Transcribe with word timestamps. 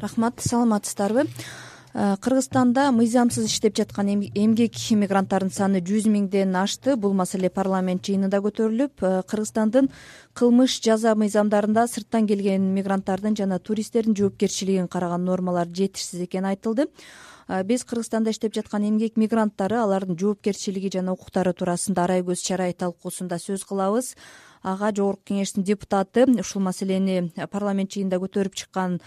рахмат 0.00 0.40
саламатсыздарбы? 0.40 1.26
Э, 1.92 2.14
кыргызстанда 2.22 2.92
мыйзамсыз 2.94 3.46
иштеп 3.46 3.74
жаткан 3.74 4.06
эмгек 4.14 4.76
мигранттардын 4.94 5.50
саны 5.50 5.80
жүз 5.82 6.06
миңден 6.06 6.54
ашты. 6.54 6.94
Бул 6.94 7.14
маселе 7.18 7.50
парламент 7.50 8.06
жыйынында 8.06 8.38
көтөрүлүп 8.44 9.02
э, 9.02 9.22
кыргызстандын 9.26 9.90
кылмыш 10.38 10.78
жаза 10.84 11.16
мыйзамдарында 11.18 11.88
сырттан 11.90 12.28
келген 12.30 12.70
мигранттардын 12.76 13.34
жана 13.34 13.58
туристтердин 13.58 14.14
жоопкерчилигин 14.14 14.86
караган 14.86 15.24
нормалар 15.24 15.66
жетишсиз 15.66 16.22
экени 16.28 16.52
айтылды. 16.54 16.86
Э, 17.48 17.64
биз 17.64 17.82
кыргызстанда 17.82 18.30
иштеп 18.30 18.54
жаткан 18.54 18.86
эмгек 18.86 19.16
мигранттары 19.18 19.82
алардын 19.82 20.14
жоопкерчилиги 20.14 20.92
жана 20.94 21.16
укуктары 21.18 21.52
туурасында 21.52 22.04
арай 22.04 22.22
көз 22.22 22.46
чарай 22.46 22.72
талкуусунда 22.72 23.42
сөз 23.42 23.66
кылабыз 23.66 24.14
ага 24.62 24.92
жогорку 24.94 25.32
кеңештин 25.32 25.64
депутаты 25.64 26.26
ушул 26.40 26.62
маселени 26.62 27.32
парламент 27.50 27.92
жыйынында 27.94 28.20
көтөрүп 28.22 28.54
чыккан 28.54 29.00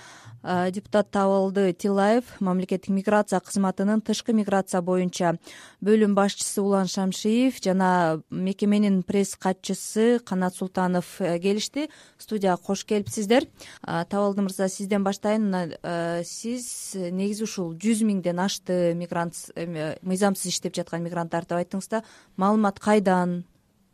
депутат 0.43 1.09
табылды 1.11 1.71
тилаев 1.73 2.25
мамлекеттик 2.43 2.91
миграция 2.91 3.39
кызматынын 3.39 4.01
тышкы 4.01 4.33
миграция 4.33 4.81
боюнча 4.81 5.37
бөлүм 5.79 6.15
башчысы 6.17 6.61
улан 6.61 6.87
шамшиев 6.91 7.61
жана 7.63 8.21
мекеменин 8.29 9.03
пресс 9.03 9.35
катчысы 9.35 10.19
канат 10.19 10.55
султанов 10.55 11.05
э, 11.19 11.39
келишти. 11.39 11.89
Студияга 12.17 12.61
кош 12.61 12.83
келипсиздер. 12.85 13.47
Табалды 13.83 14.41
мырза 14.41 14.67
сизден 14.67 15.03
баштайын. 15.03 15.47
Мына 15.47 15.63
э, 15.81 16.23
сиз 16.25 16.95
негизи 16.95 17.47
ушул 17.47 17.73
жүз 17.75 18.03
миңден 18.03 18.39
ашты 18.43 18.93
мигрант 18.99 19.37
мыйзамсыз 19.55 20.51
иштеп 20.51 20.75
жаткан 20.75 21.03
мигранттар 21.03 21.47
деп 21.47 21.59
айттыңыз 21.61 21.89
да 21.89 22.03
маалымат 22.37 22.79
кайдан 22.83 23.43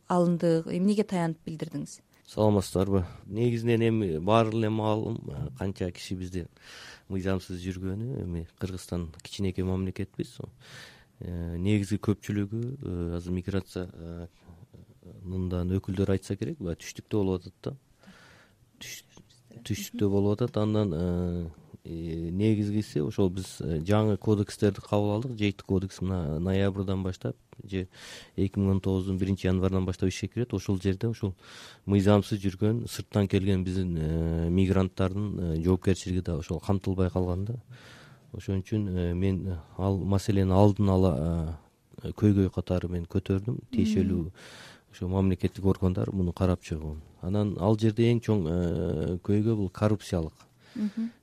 алынды 0.09 0.59
эмнеге 0.67 1.05
таянып 1.07 1.41
билдирдиңиз? 1.45 1.99
Саламатсыздарбы. 2.29 3.05
Негизинен 3.25 3.87
эми 3.87 4.17
баары 4.19 4.53
эле 4.53 4.69
маалым 4.69 5.17
канча 5.57 5.89
киши 5.91 6.15
бизде 6.15 6.45
мыйзамсыз 7.09 7.61
жүргөнү 7.63 8.23
эми 8.23 8.47
кыргызстан 8.59 9.09
кичинекей 9.23 9.65
мамлекетпиз. 9.65 10.37
Э, 11.19 11.57
негизги 11.57 11.97
көпчүлүгү 11.99 12.59
э, 12.61 13.15
азыр 13.17 13.33
миграция 13.35 13.89
э, 13.91 14.27
мындан 15.25 15.73
өкүлдөр 15.75 16.13
айтса 16.13 16.37
керек 16.39 16.61
баягы 16.61 16.83
түштүктө 16.85 17.17
болуп 17.19 17.41
атат 17.41 17.55
да. 17.65 17.73
Түштүктө 19.67 20.07
болуп 20.13 20.37
атат. 20.37 20.61
Андан 20.61 20.93
негизгиси 21.85 23.01
ошол 23.01 23.29
биз 23.29 23.59
жаңы 23.61 24.17
кодекстерди 24.17 24.81
кабыл 24.81 25.15
алдык. 25.15 25.37
Жети 25.37 25.63
кодекс 25.63 26.01
мына 26.01 26.39
ноябрдан 26.39 27.03
баштап 27.03 27.35
же 27.63 27.87
эки 28.35 28.59
миң 28.59 28.71
он 28.71 28.81
тогуздун 28.81 29.17
биринчи 29.17 29.47
январынан 29.47 29.85
баштап 29.85 30.09
ишке 30.09 30.27
кирет. 30.27 30.53
Ошол 30.53 30.79
жерде 30.81 31.07
ушул 31.07 31.35
мыйзамсыз 31.85 32.39
жүргөн 32.43 32.85
сырттан 32.87 33.27
келген 33.27 33.63
биздин 33.63 33.95
э, 33.97 34.49
мигранттардын 34.49 35.39
э, 35.39 35.61
жоопкерчилиги 35.63 36.21
да 36.21 36.37
ошол 36.37 36.59
камтылбай 36.59 37.09
калган 37.09 37.45
да 37.45 37.55
ошон 38.33 38.59
үчүн 38.59 38.87
э, 38.89 39.13
мен 39.13 39.57
ал 39.77 39.97
маселени 39.97 40.51
алдын 40.51 40.89
ала 40.89 41.57
көйгөй 42.03 42.51
катары 42.51 42.89
мен 42.89 43.05
көтөрдүм. 43.05 43.63
Тиешелүү 43.71 44.31
ошо 44.91 45.07
мамлекеттик 45.07 45.65
органдар 45.65 46.11
муну 46.11 46.33
карап 46.33 46.61
чыгуун. 46.61 47.01
Анан 47.21 47.55
ал 47.59 47.79
жерде 47.79 48.11
эң 48.11 48.21
чоң 48.23 48.45
көйгөй 49.23 49.55
бул 49.55 49.69
коррупциялык 49.69 50.48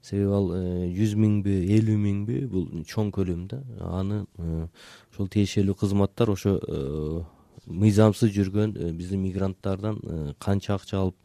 себеби 0.02 0.32
ал 0.32 0.50
э, 0.54 0.62
жүз 0.96 1.14
миңби 1.20 1.56
элүү 1.76 1.96
миңби 2.00 2.40
бул 2.50 2.66
чоң 2.88 3.12
көлөм 3.14 3.46
да. 3.50 3.60
Аны 3.80 4.24
э, 4.38 4.66
ошол 5.12 5.30
тиешелүү 5.32 5.76
кызматтар 5.80 6.32
ошо 6.34 6.56
э, 6.58 7.22
мыйзамсыз 7.66 8.32
жүргөн 8.34 8.76
биздин 8.98 9.22
мигранттардан 9.24 10.34
канча 10.38 10.76
акча 10.76 11.00
алып 11.00 11.16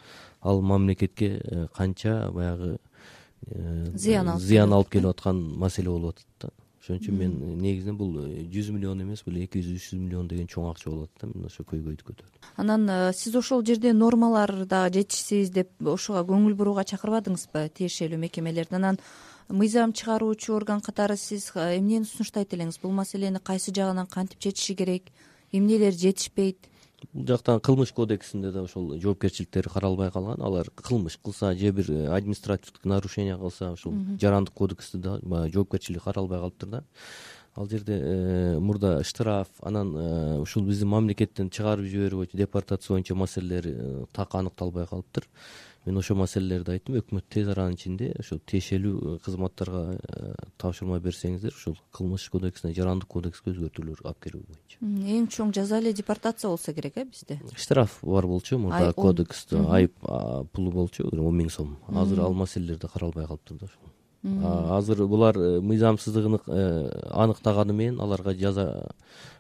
ал 0.42 0.62
мамлекетке 0.62 1.68
канча 1.76 2.32
баягы 2.34 2.78
зыян 3.94 4.32
алып 4.34 4.42
зыян 4.42 4.74
алып 4.74 4.90
келип 4.96 5.14
аткан 5.14 5.42
маселе 5.62 5.90
болуп 5.90 6.16
атат 6.16 6.28
да 6.48 6.50
ошон 6.82 6.98
үчүн 6.98 7.18
мен 7.18 7.34
негизинен 7.62 7.98
бул 7.98 8.16
э, 8.26 8.42
жүз 8.50 8.72
миллион 8.74 9.04
эмес 9.04 9.22
бул 9.26 9.38
эки 9.38 9.62
жүз 9.62 9.78
үч 9.78 9.90
жүз 9.92 10.00
миллион 10.02 10.28
деген 10.28 10.48
чоң 10.50 10.72
акча 10.72 10.90
атат 10.90 11.22
да 11.22 11.28
мен 11.30 11.46
ошол 11.46 11.66
көйгөйдү 11.70 12.08
көтөрдүм 12.08 12.48
анан 12.64 12.88
э, 12.90 13.14
сиз 13.14 13.36
ошол 13.38 13.62
жерде 13.66 13.94
нормалар 13.94 14.66
дагы 14.66 14.98
жетишсиз 14.98 15.52
деп 15.54 15.70
ошого 15.86 16.24
көңүл 16.26 16.56
бурууга 16.58 16.86
чакырбадыңызбы? 16.90 17.68
Тиешелүү 17.78 18.18
мекемелерди 18.26 18.80
анан 18.80 18.98
мыйзам 19.48 19.94
чыгаруучу 19.94 20.56
орган 20.58 20.82
катары 20.82 21.18
сиз 21.18 21.52
э, 21.54 21.78
эмнени 21.78 22.10
сунуштайт 22.10 22.56
элеңиз? 22.58 22.82
Бул 22.82 22.98
маселени 22.98 23.38
кайсы 23.38 23.74
жагынан 23.76 24.08
кантип 24.08 24.40
чечиши 24.40 24.74
керек? 24.76 25.14
Эмнелер 25.52 25.94
жетишпейт 25.94 26.71
бул 27.14 27.28
жактан 27.28 27.60
кылмыш 27.60 27.92
кодексинде 27.94 28.52
да 28.52 28.64
ошол 28.64 28.98
жоопкерчиликтери 29.00 29.70
каралбай 29.70 30.12
калган. 30.12 30.42
Алар 30.42 30.70
кылмыш 30.76 31.18
кылса 31.18 31.54
же 31.56 31.72
бир 31.72 31.92
э, 31.92 32.08
административдик 32.08 32.86
нарушение 32.86 33.38
кылса 33.38 33.72
ушул 33.72 33.94
жарандык 34.20 34.54
кодексте 34.54 34.98
да 34.98 35.20
баягы 35.22 35.54
жоопкерчилиги 35.54 36.02
каралбай 36.04 36.40
калыптыр 36.40 36.70
да. 36.70 36.84
Ал 37.56 37.68
жерде 37.68 38.00
э, 38.00 38.60
мурда 38.60 39.04
штраф 39.04 39.48
анан 39.62 39.96
э, 39.96 40.40
ушул 40.40 40.64
биздин 40.64 40.88
мамлекеттен 40.90 41.50
чыгарып 41.50 41.86
жиберүү 41.86 42.26
боюнча 42.26 42.38
депортация 42.38 42.94
боюнча 42.94 43.16
маселелер 43.16 44.08
так 44.14 44.36
аныкталбай 44.36 44.88
калыптыр 44.88 45.28
мен 45.86 45.98
ошол 45.98 46.18
маселелерди 46.22 46.76
айттым. 46.76 46.98
Өкмөт 47.02 47.26
тез 47.34 47.50
аранын 47.50 47.76
ичинде 47.78 48.12
ошол 48.20 48.42
тиешелүү 48.50 48.96
э, 49.02 49.16
кызматтарга 49.26 49.82
э, 49.98 50.34
тапшырма 50.62 51.00
берсеңиздер 51.02 51.56
ушул 51.56 51.78
кылмыш 51.96 52.28
кодексине 52.30 52.74
жарандык 52.78 53.10
кодекске 53.10 53.54
өзгөртүүлөр 53.54 54.04
алып 54.06 54.20
келүү 54.28 54.44
боюнча. 54.46 54.82
Эң 54.82 55.30
чоң 55.34 55.54
жаза 55.58 55.80
эле 55.82 55.94
депортация 55.98 56.52
болсо 56.52 56.74
керек 56.78 56.98
э 57.02 57.06
бизде? 57.06 57.40
Штраф 57.56 58.00
бар 58.04 58.28
болчу 58.30 58.60
мурда 58.62 58.94
кодексте 58.94 59.58
айып 59.58 59.98
пулу 60.54 60.72
болчу 60.72 61.10
он 61.10 61.38
миң 61.38 61.50
сом. 61.50 61.78
Азыр 61.88 62.22
ал 62.28 62.34
маселелер 62.34 62.78
да 62.78 62.88
каралбай 62.88 63.26
калыптыр 63.26 63.66
да 63.66 63.72
азыр 64.78 65.08
булар 65.08 65.36
э, 65.36 65.60
мыйзамсыздыгын 65.62 66.38
аныктаганы 67.10 67.74
менен 67.74 68.00
аларга 68.02 68.36
жаза 68.38 68.94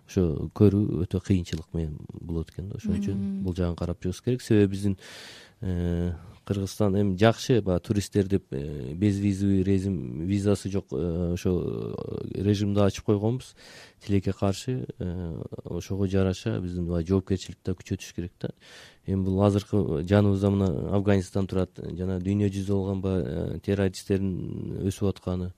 ошо 0.09 0.49
көрүү 0.57 1.03
өтө 1.05 1.21
кыйынчылык 1.21 1.69
менен 1.77 1.99
болот 2.11 2.49
экен 2.49 2.71
да. 2.71 2.79
Ошон 2.81 2.97
үчүн 2.97 3.43
бул 3.45 3.53
жагын 3.53 3.77
карап 3.77 4.01
чыгыш 4.01 4.23
керек. 4.25 4.41
Себеби 4.41 4.71
биздин 4.73 4.97
кыргызстан 6.51 6.95
эми 6.99 7.17
жакшы 7.17 7.61
баягы 7.61 7.83
туристтер 7.85 8.27
деп 8.27 8.45
э, 8.51 8.93
безвизовый 8.93 9.63
режим 9.63 10.25
визасы 10.25 10.69
жок 10.69 10.87
э, 10.91 11.33
ошо 11.33 11.95
э, 12.21 12.41
режимди 12.43 12.79
ачып 12.79 13.05
койгонбуз. 13.05 13.55
Тилекке 14.05 14.33
каршы 14.33 14.85
ошого 15.63 16.07
жараша 16.07 16.59
биздин 16.59 16.87
баягы 16.87 17.07
жоопкерчиликти 17.07 17.61
да 17.65 17.73
күчөтүш 17.73 18.15
керек 18.15 18.33
да. 18.41 18.51
Эми 19.05 19.23
бул 19.23 19.41
азыркы 19.43 20.03
жаныбызда 20.03 20.49
мына 20.49 20.95
афганистан 20.95 21.47
турат 21.47 21.71
жана 21.77 22.19
дүйнө 22.19 22.49
жүзүндө 22.49 22.73
болгон 22.73 23.01
баягы 23.01 23.59
террористтердин 23.65 24.81
өсүп 24.87 25.09
атканы 25.15 25.53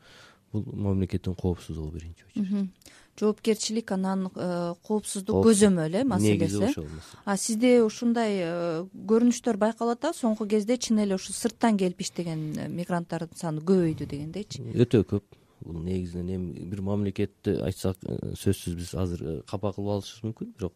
бул 0.52 0.66
мамлекеттин 0.66 1.36
коопсуздугу 1.36 1.92
биринчи 1.98 2.26
очередь 2.34 2.70
жоопкерчилик 3.20 3.92
анан 3.92 4.28
э, 4.36 4.74
коопсуздук 4.88 5.46
көзөмөл 5.46 6.00
э 6.02 6.04
маселеси. 6.04 6.40
Негизи 6.40 6.64
ошол 6.66 6.88
а 7.26 7.38
сизде 7.38 7.84
ушундай 7.84 8.40
э, 8.42 8.86
көрүнүштөр 9.10 9.58
байкалып 9.62 10.00
атабы 10.00 10.18
соңку 10.18 10.48
кезде 10.50 10.78
чын 10.78 11.04
эле 11.06 11.16
ушу 11.16 11.34
сырттан 11.34 11.78
келип 11.78 12.02
иштеген 12.02 12.42
э, 12.58 12.68
мигранттардын 12.70 13.38
саны 13.38 13.62
көбөйдү 13.62 14.10
дегендейчи. 14.10 14.66
Өтө 14.74 15.04
көп. 15.06 15.24
Бул 15.64 15.80
негизинен 15.80 16.36
эми 16.36 16.66
бир 16.68 16.82
мамлекетти 16.82 17.54
айтсак 17.64 18.02
сөзсүз 18.36 18.76
биз 18.76 18.94
азыр 19.00 19.44
капа 19.48 19.72
кылып 19.72 19.94
алышыбыз 20.00 20.26
мүмкүн. 20.26 20.56
Бирок 20.58 20.74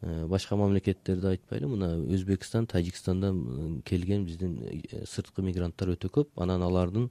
башка 0.00 0.56
мамлекеттерди 0.56 1.26
айтпайлы 1.32 1.66
мына 1.72 1.88
өзбекстан 2.14 2.68
тажикстандан 2.70 3.82
келген 3.84 4.24
биздин 4.26 4.58
э, 4.62 5.02
сырткы 5.10 5.42
мигранттар 5.42 5.90
өтө 5.96 6.10
көп. 6.14 6.30
Анан 6.38 6.62
алардын 6.62 7.08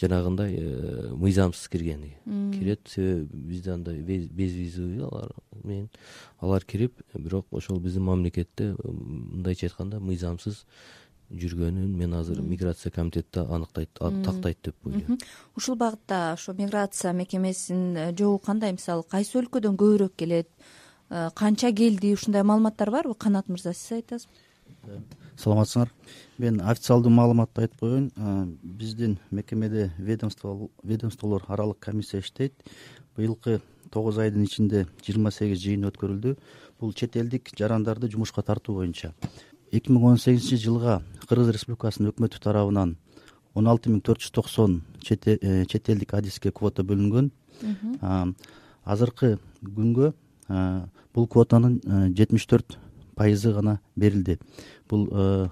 жанагындай 0.00 0.56
э, 0.56 1.10
мыйзамсыз 1.12 1.68
киргени 1.68 2.14
кирет 2.24 2.88
себеби 2.88 3.28
бизде 3.52 3.72
андай 3.72 4.00
безвизовый 4.00 5.04
алар 5.04 5.34
менен 5.62 5.90
алар 6.40 6.64
кирип 6.64 7.02
бирок 7.12 7.46
ошол 7.50 7.80
биздин 7.80 8.08
мамлекетте 8.08 8.74
мындайча 8.84 9.68
айтканда 9.68 10.00
мыйзамсыз 10.00 10.64
жүргөнүн 11.30 11.92
мен 11.94 12.14
азыр 12.14 12.40
миграция 12.40 12.90
комитети 12.90 13.38
аныктайт 13.38 13.92
тактайт 14.00 14.58
деп 14.64 14.86
ойлойм. 14.86 15.18
Ушул 15.54 15.76
багытта 15.76 16.32
ошо 16.32 16.54
миграция 16.54 17.12
мекемесинин 17.12 18.16
жобу 18.16 18.38
кандай? 18.38 18.72
Мисалы 18.72 19.04
кайсы 19.04 19.38
өлкөдөн 19.38 19.76
көбүрөөк 19.76 20.16
келет? 20.16 20.48
Э, 20.48 20.89
канча 21.10 21.72
келди 21.72 22.14
ушундай 22.14 22.42
маалыматтар 22.42 22.90
барбы 22.90 23.14
канат 23.14 23.48
мырза 23.48 23.74
сиз 23.74 23.92
айтасызбы 23.98 24.32
саламатсыңар. 25.40 25.90
Мен 26.38 26.60
официалдуу 26.60 27.10
маалыматты 27.12 27.64
айтып 27.64 27.80
коеюн. 27.80 28.10
Э, 28.16 28.46
биздин 28.62 29.18
мекемеде 29.30 29.92
ведомстволор 29.98 31.44
аралык 31.48 31.78
комиссия 31.78 32.20
иштейт. 32.20 32.52
Быйылкы 33.16 33.60
тогуз 33.90 34.18
айдын 34.18 34.44
ичинде 34.44 34.86
жыйырма 35.04 35.30
сегиз 35.30 35.60
жыйын 35.60 35.88
өткөрүлдү. 35.90 36.36
Бул 36.80 36.92
чет 36.92 37.16
элдик 37.16 37.50
жарандарды 37.56 38.10
жумушка 38.10 38.42
тартуу 38.42 38.76
боюнча. 38.76 39.14
Эки 39.72 39.90
миң 39.90 40.04
он 40.12 40.18
сегизинчи 40.18 40.56
жылга 40.64 41.02
кыргыз 41.28 41.52
республикасынын 41.54 42.12
өкмөтү 42.12 42.40
тарабынан 42.42 42.96
он 43.54 43.66
алты 43.66 43.90
миң 43.90 44.00
төрт 44.02 44.22
жүз 44.22 44.32
токсон 44.32 44.82
чет 45.02 45.26
э, 45.28 45.64
элдик 45.64 46.14
адиске 46.14 46.52
квота 46.52 46.82
бөлүнгөн. 46.82 47.30
Азыркы 48.84 49.38
күнгө 49.62 50.12
бул 51.14 51.26
квотанын 51.26 51.80
э, 51.84 52.08
жетимиш 52.16 52.46
төрт 52.46 52.78
пайызы 53.16 53.52
гана 53.52 53.80
берилди. 53.96 54.38
Бул 54.88 55.08
э, 55.10 55.48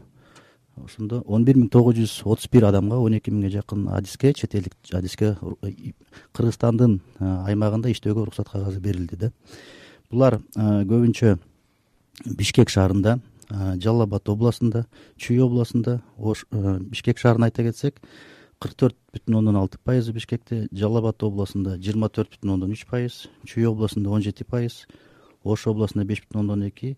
ошондо 0.77 1.23
он 1.27 1.45
бир 1.45 1.59
миң 1.59 1.71
тогуз 1.73 1.97
жүз 1.99 2.23
отуз 2.25 2.49
бир 2.53 2.69
адамга 2.69 2.99
он 2.99 3.17
эки 3.19 3.31
миңге 3.31 3.51
жакын 3.59 3.89
адиске 3.95 4.33
чет 4.35 4.55
элдик 4.55 4.75
адиске 4.93 5.37
кыргызстандын 6.33 7.01
аймагында 7.19 7.91
иштөөгө 7.91 8.27
уруксат 8.27 8.51
кагазы 8.51 8.81
берилди 8.81 9.17
да. 9.17 9.33
Булар 10.11 10.41
көбүнчө 10.55 11.37
бишкек 12.27 12.71
шаарында 12.71 13.19
жалал 13.51 14.07
абад 14.07 14.29
областында 14.29 14.87
чүй 15.17 15.41
областында 15.43 16.01
бишкек 16.91 17.19
шаарын 17.19 17.49
айта 17.49 17.67
кетсек 17.67 18.01
кырк 18.59 18.75
төрт 18.75 18.97
бүтүн 19.15 19.39
ондон 19.39 19.57
алты 19.61 19.79
пайызы 19.85 20.13
бишкекте 20.13 20.67
жалал 20.73 21.03
абад 21.03 21.23
областында 21.23 21.77
жыйырма 21.79 22.11
төрт 22.11 22.35
бүтүн 22.35 22.55
ондон 22.57 22.75
үч 22.75 22.85
пайыз 22.91 23.27
чүй 23.47 23.69
областында 23.71 24.11
он 24.11 24.23
жети 24.23 24.45
пайыз 24.45 24.87
ош 25.45 25.67
областында 25.71 26.05
беш 26.09 26.25
бүтүн 26.25 26.43
ондон 26.43 26.67
эки 26.67 26.97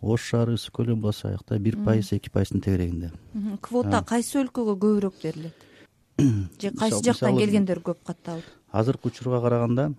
ош 0.00 0.28
шаары 0.28 0.58
ысык 0.58 0.76
көл 0.76 0.92
областы 0.92 1.28
аякта 1.32 1.58
бир 1.58 1.78
пайыз 1.84 2.12
эки 2.12 2.30
пайыздын 2.30 2.60
тегерегинде. 2.60 3.12
Квота 3.60 4.04
кайсы 4.04 4.40
өлкөгө 4.42 4.76
көбүрөөк 4.76 5.20
берилет? 5.22 5.66
Же 6.60 6.72
кайсы 6.76 7.02
жактан 7.04 7.38
келгендер 7.38 7.80
көп 7.84 8.04
катталды 8.04 8.44
азыркы 8.72 9.08
учурга 9.08 9.40
караганда 9.40 9.94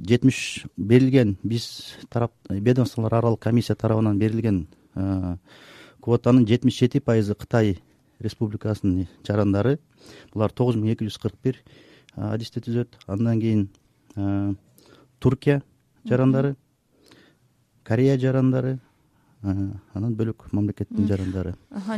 жетимиш 0.00 0.64
берилген 0.76 1.36
биз 1.42 1.96
тарап 2.08 2.32
ведомстволор 2.48 3.14
аралык 3.14 3.40
комиссия 3.40 3.74
тарабынан 3.74 4.18
берилген 4.18 4.66
квотанын 6.00 6.46
жетимиш 6.46 6.78
жети 6.78 7.00
пайызы 7.00 7.34
кытай 7.34 7.78
республикасынын 8.20 9.08
жарандары 9.26 9.78
булар 10.34 10.52
тогуз 10.52 10.76
миң 10.76 10.94
эки 10.94 11.08
жүз 11.08 11.18
кырк 11.22 11.38
бир 11.42 11.60
адисти 12.16 12.60
түзөт. 12.60 12.98
Андан 13.06 13.40
кийин 13.40 13.68
туркия 15.18 15.62
жарандары 16.04 16.56
корея 17.84 18.18
жарандары 18.18 18.78
анан 19.42 20.14
бөлөк 20.16 20.50
мамлекеттин 20.52 21.06
жарандары 21.08 21.54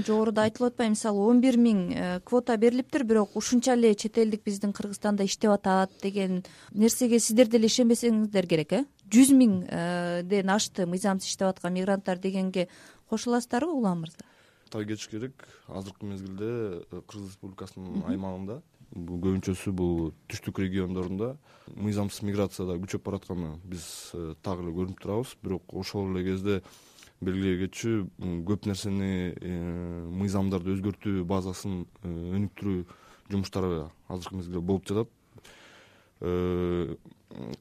жогоруда 0.07 0.45
айтылып 0.47 0.77
атпайбы 0.77 0.95
мисалы 0.95 1.25
он 1.27 1.41
бир 1.43 1.57
миң 1.59 1.81
э, 1.91 2.21
квота 2.25 2.57
берилиптир 2.57 3.03
бирок 3.05 3.35
ушунча 3.37 3.75
эле 3.75 3.95
чет 3.99 4.19
элдик 4.19 4.45
биздин 4.47 4.73
кыргызстанда 4.73 5.27
иштеп 5.27 5.51
атат 5.51 5.91
деген 6.03 6.45
нерсеге 6.73 7.19
сиздер 7.19 7.51
деле 7.51 7.67
ишенбесеңиздер 7.67 8.47
керек 8.47 8.73
э? 8.73 8.85
жүз 9.11 9.35
миңден 9.35 9.73
э, 10.31 10.55
ашты 10.55 10.87
мыйзамсыз 10.87 11.33
иштеп 11.33 11.49
аткан 11.49 11.75
мигранттар 11.75 12.23
дегенге 12.23 12.69
кошула 13.11 13.41
аласыздарбы 13.41 13.73
улан 13.75 14.05
мырза 14.05 14.23
кетиш 14.73 15.09
керек. 15.13 15.47
Азыркы 15.69 16.07
мезгилде 16.07 16.49
э, 16.91 17.01
кыргыз 17.07 17.35
республикасынын 17.35 18.07
аймагында 18.09 18.63
көбүнчөсү 18.93 19.73
бул 19.73 20.13
түштүк 20.29 20.59
региондорунда 20.61 21.35
мыйзамсыз 21.81 22.25
миграцияда 22.29 22.77
күчөп 22.83 23.05
баратканы 23.07 23.55
биз 23.65 23.85
так 24.45 24.61
эле 24.61 24.73
көрүнүп 24.73 25.01
турабыз. 25.01 25.37
Бирок 25.43 25.73
ошол 25.73 26.11
эле 26.13 26.25
кезде 26.27 26.61
белгилей 27.23 27.59
кетчү 27.63 27.95
көп 28.49 28.67
нерсени 28.69 29.33
э, 29.33 29.53
мыйзамдарды 30.11 30.75
өзгөртүү 30.75 31.25
базасын 31.29 31.85
э, 32.03 32.11
өнүктүрүү 32.11 32.85
жумуштары 33.31 33.87
азыркы 34.09 34.41
мезгилде 34.41 34.61
болуп 34.61 34.89
жатат. 34.91 35.13
Э, 36.21 36.97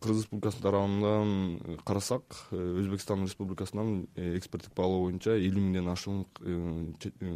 кыргыз 0.01 0.25
республикасынын 0.25 0.63
тарабынан 0.65 1.79
карасак 1.87 2.37
өзбекстан 2.51 3.23
республикасынан 3.25 4.07
эксперттик 4.15 4.73
баалоо 4.75 5.05
боюнча 5.05 5.37
элүү 5.37 5.63
миңден 5.63 5.87
ашуун 5.91 6.25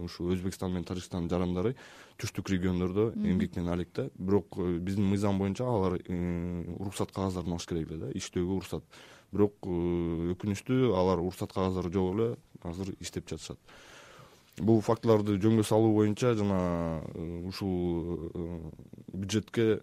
ушу 0.03 0.29
өзбекстан 0.33 0.73
менен 0.73 0.87
тажикстандын 0.89 1.31
жарандары 1.31 1.75
түштүк 2.19 2.51
региондордо 2.51 3.11
эмгектене 3.15 3.71
алек 3.71 3.93
да. 3.95 4.09
Бирок 4.17 4.57
биздин 4.57 5.07
мыйзам 5.09 5.39
боюнча 5.39 5.67
алар 5.67 5.99
уруксат 6.79 7.11
кагаздарын 7.15 7.55
алыш 7.55 7.67
керек 7.67 7.91
эле 7.91 8.05
да 8.05 8.11
иштөөгө 8.11 8.59
уруксат. 8.59 8.83
Бирок 9.31 9.55
э, 9.67 10.31
өкүнүчтүү 10.35 10.93
алар 10.95 11.23
уруксат 11.23 11.53
кагаздары 11.53 11.91
жок 11.93 12.13
эле 12.15 12.29
азыр 12.63 12.93
иштеп 12.99 13.27
жатышат. 13.29 13.59
Бул 14.59 14.79
фактыларды 14.79 15.35
жөнгө 15.43 15.65
салуу 15.67 15.93
боюнча 15.97 16.33
жана 16.39 17.01
э, 17.13 17.41
ушул 17.47 18.29
э, 18.33 18.59
бюджетке 19.11 19.81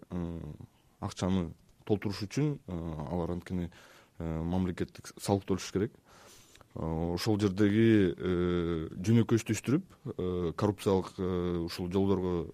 акчаны 1.00 1.50
толтуруш 1.88 2.24
үчүн 2.28 2.54
алар 3.08 3.36
анткени 3.36 3.70
мамлекеттик 4.18 5.12
салык 5.18 5.46
төлөш 5.48 5.72
керек. 5.74 5.96
Э, 6.72 7.12
ошол 7.12 7.36
жердеги 7.36 8.14
э, 8.16 8.86
жөнөкөйүштүштүрүп 9.04 9.82
э, 10.08 10.52
коррупциялык 10.56 11.10
ушул 11.66 11.90
жолдорго 11.92 12.46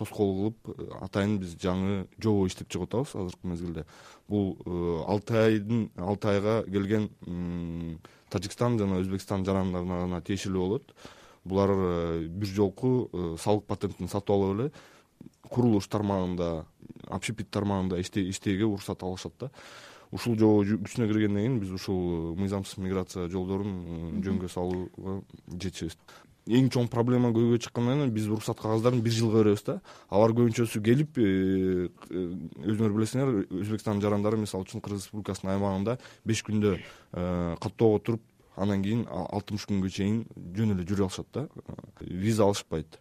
тоскоол 0.00 0.32
кылып 0.50 0.96
атайын 1.06 1.36
биз 1.38 1.54
жаңы 1.62 2.08
жобо 2.18 2.48
иштеп 2.50 2.66
чыгып 2.74 2.88
атабыз 2.88 3.14
азыркы 3.14 3.52
мезгилде. 3.52 3.84
Бул 4.26 4.56
алты 5.06 5.38
айдын 5.44 5.86
алты 5.94 6.32
айга 6.32 6.56
келген 6.66 7.06
тажикстан 8.34 8.80
жана 8.82 8.98
өзбекстан 9.04 9.46
жарандарына 9.46 10.02
гана 10.08 10.22
тиешелүү 10.26 10.66
болот. 10.66 10.94
Булар 11.44 11.70
бир 12.26 12.50
жолку 12.50 13.36
салык 13.38 13.68
патентин 13.70 14.10
сатып 14.10 14.34
алып 14.34 14.58
эле 14.58 14.72
курулуш 15.48 15.88
тармагында 15.88 16.64
общепит 17.08 17.50
тармагында 17.50 18.00
иштеэге 18.00 18.66
уруксат 18.66 19.02
алышат 19.02 19.32
да. 19.40 19.50
Ушул 20.10 20.34
жобо 20.38 20.64
күчүнө 20.66 21.06
киргенден 21.06 21.38
кийин 21.38 21.60
биз 21.62 21.70
ушул 21.74 22.00
э, 22.00 22.40
мыйзамсыз 22.40 22.80
миграция 22.82 23.28
жолдорун 23.30 23.76
э, 23.78 24.22
жөнгө 24.26 24.48
салууга 24.50 25.20
жетишебиз. 25.52 25.94
Эң 26.50 26.70
чоң 26.74 26.88
проблема 26.90 27.30
көйгөй 27.30 27.60
чыккандан 27.62 28.00
кийин 28.02 28.14
биз 28.16 28.26
уруксат 28.26 28.58
кагаздарын 28.58 29.04
бир 29.04 29.14
жылга 29.14 29.44
беребиз 29.44 29.62
да. 29.68 29.76
Алар 30.10 30.34
көбүнчөсү 30.34 30.82
келип 30.82 31.20
э, 31.22 31.86
өзүңөр 32.10 32.96
билесиңер 32.96 33.32
өзбекстандын 33.60 34.02
жарандары 34.02 34.40
мисалы 34.40 34.66
үчүн 34.66 34.82
кыргыз 34.82 35.06
республикасынын 35.06 35.54
аймагында 35.54 35.96
беш 36.26 36.42
күндө 36.46 36.74
каттоого 37.62 38.02
туруп 38.02 38.26
андан 38.58 38.82
кийин 38.82 39.06
алтымыш 39.06 39.70
күнгө 39.70 39.94
чейин 39.94 40.24
жөн 40.58 40.74
эле 40.74 40.90
жүрө 40.90 41.06
алышат 41.06 41.30
да. 41.38 41.46
Виза 42.00 42.50
алышпайт 42.50 42.98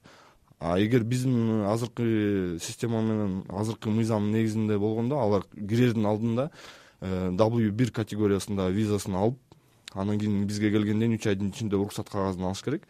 а 0.60 0.78
эгер 0.80 1.04
биздин 1.04 1.66
азыркы 1.66 2.58
система 2.62 3.02
менен 3.02 3.44
азыркы 3.50 3.90
мыйзам 3.90 4.32
негизинде 4.32 4.78
болгондо 4.78 5.20
алар 5.20 5.46
кирердин 5.56 6.06
алдында 6.06 6.50
w 7.02 7.72
бир 7.72 7.92
категориясында 7.96 8.68
визасын 8.76 9.16
алып 9.16 9.38
анан 9.94 10.20
кийин 10.20 10.46
бизге 10.48 10.72
келгенден 10.72 11.16
үч 11.16 11.28
айдын 11.28 11.50
ичинде 11.50 11.78
уруксат 11.78 12.10
кагазын 12.10 12.46
алыш 12.46 12.62
керек. 12.64 12.84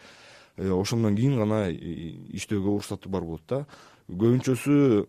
Э, 0.57 0.71
ошондон 0.71 1.15
кийин 1.15 1.37
гана 1.39 1.67
иштөөгө 1.71 2.75
уруксаты 2.75 3.09
бар 3.09 3.23
болот 3.23 3.45
да. 3.47 3.65
Көбүнчөсү 4.09 5.05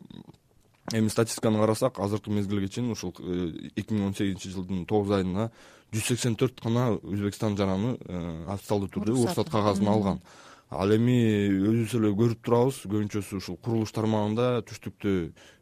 эми 0.95 1.09
статистиканы 1.09 1.59
карасак 1.59 1.99
азыркы 1.99 2.31
мезгилге 2.31 2.69
чейин 2.69 2.93
ушул 2.93 3.15
э, 3.19 3.71
эки 3.75 3.93
миң 3.95 4.11
он 4.11 4.15
сегизинчи 4.15 4.53
жылдын 4.55 4.87
тогуз 4.87 5.11
айына 5.17 5.51
жүз 5.93 6.12
сексен 6.12 6.37
төрт 6.37 6.62
гана 6.62 6.93
өзбекстан 7.03 7.57
жараны 7.59 7.97
э, 7.99 8.45
официалдуу 8.49 8.89
түрдө 8.89 9.17
уруксат. 9.17 9.51
кагазын 9.51 9.89
алган 9.89 10.21
ал 10.71 10.95
эми 10.95 11.17
өзүбүз 11.51 11.95
эле 11.99 12.11
көрүп 12.19 12.43
турабыз. 12.47 12.83
Көбүнчөсү 12.87 13.41
ушул 13.41 13.59
курулуш 13.59 13.93
тармагында 13.97 14.63
түштүктө 14.71 15.15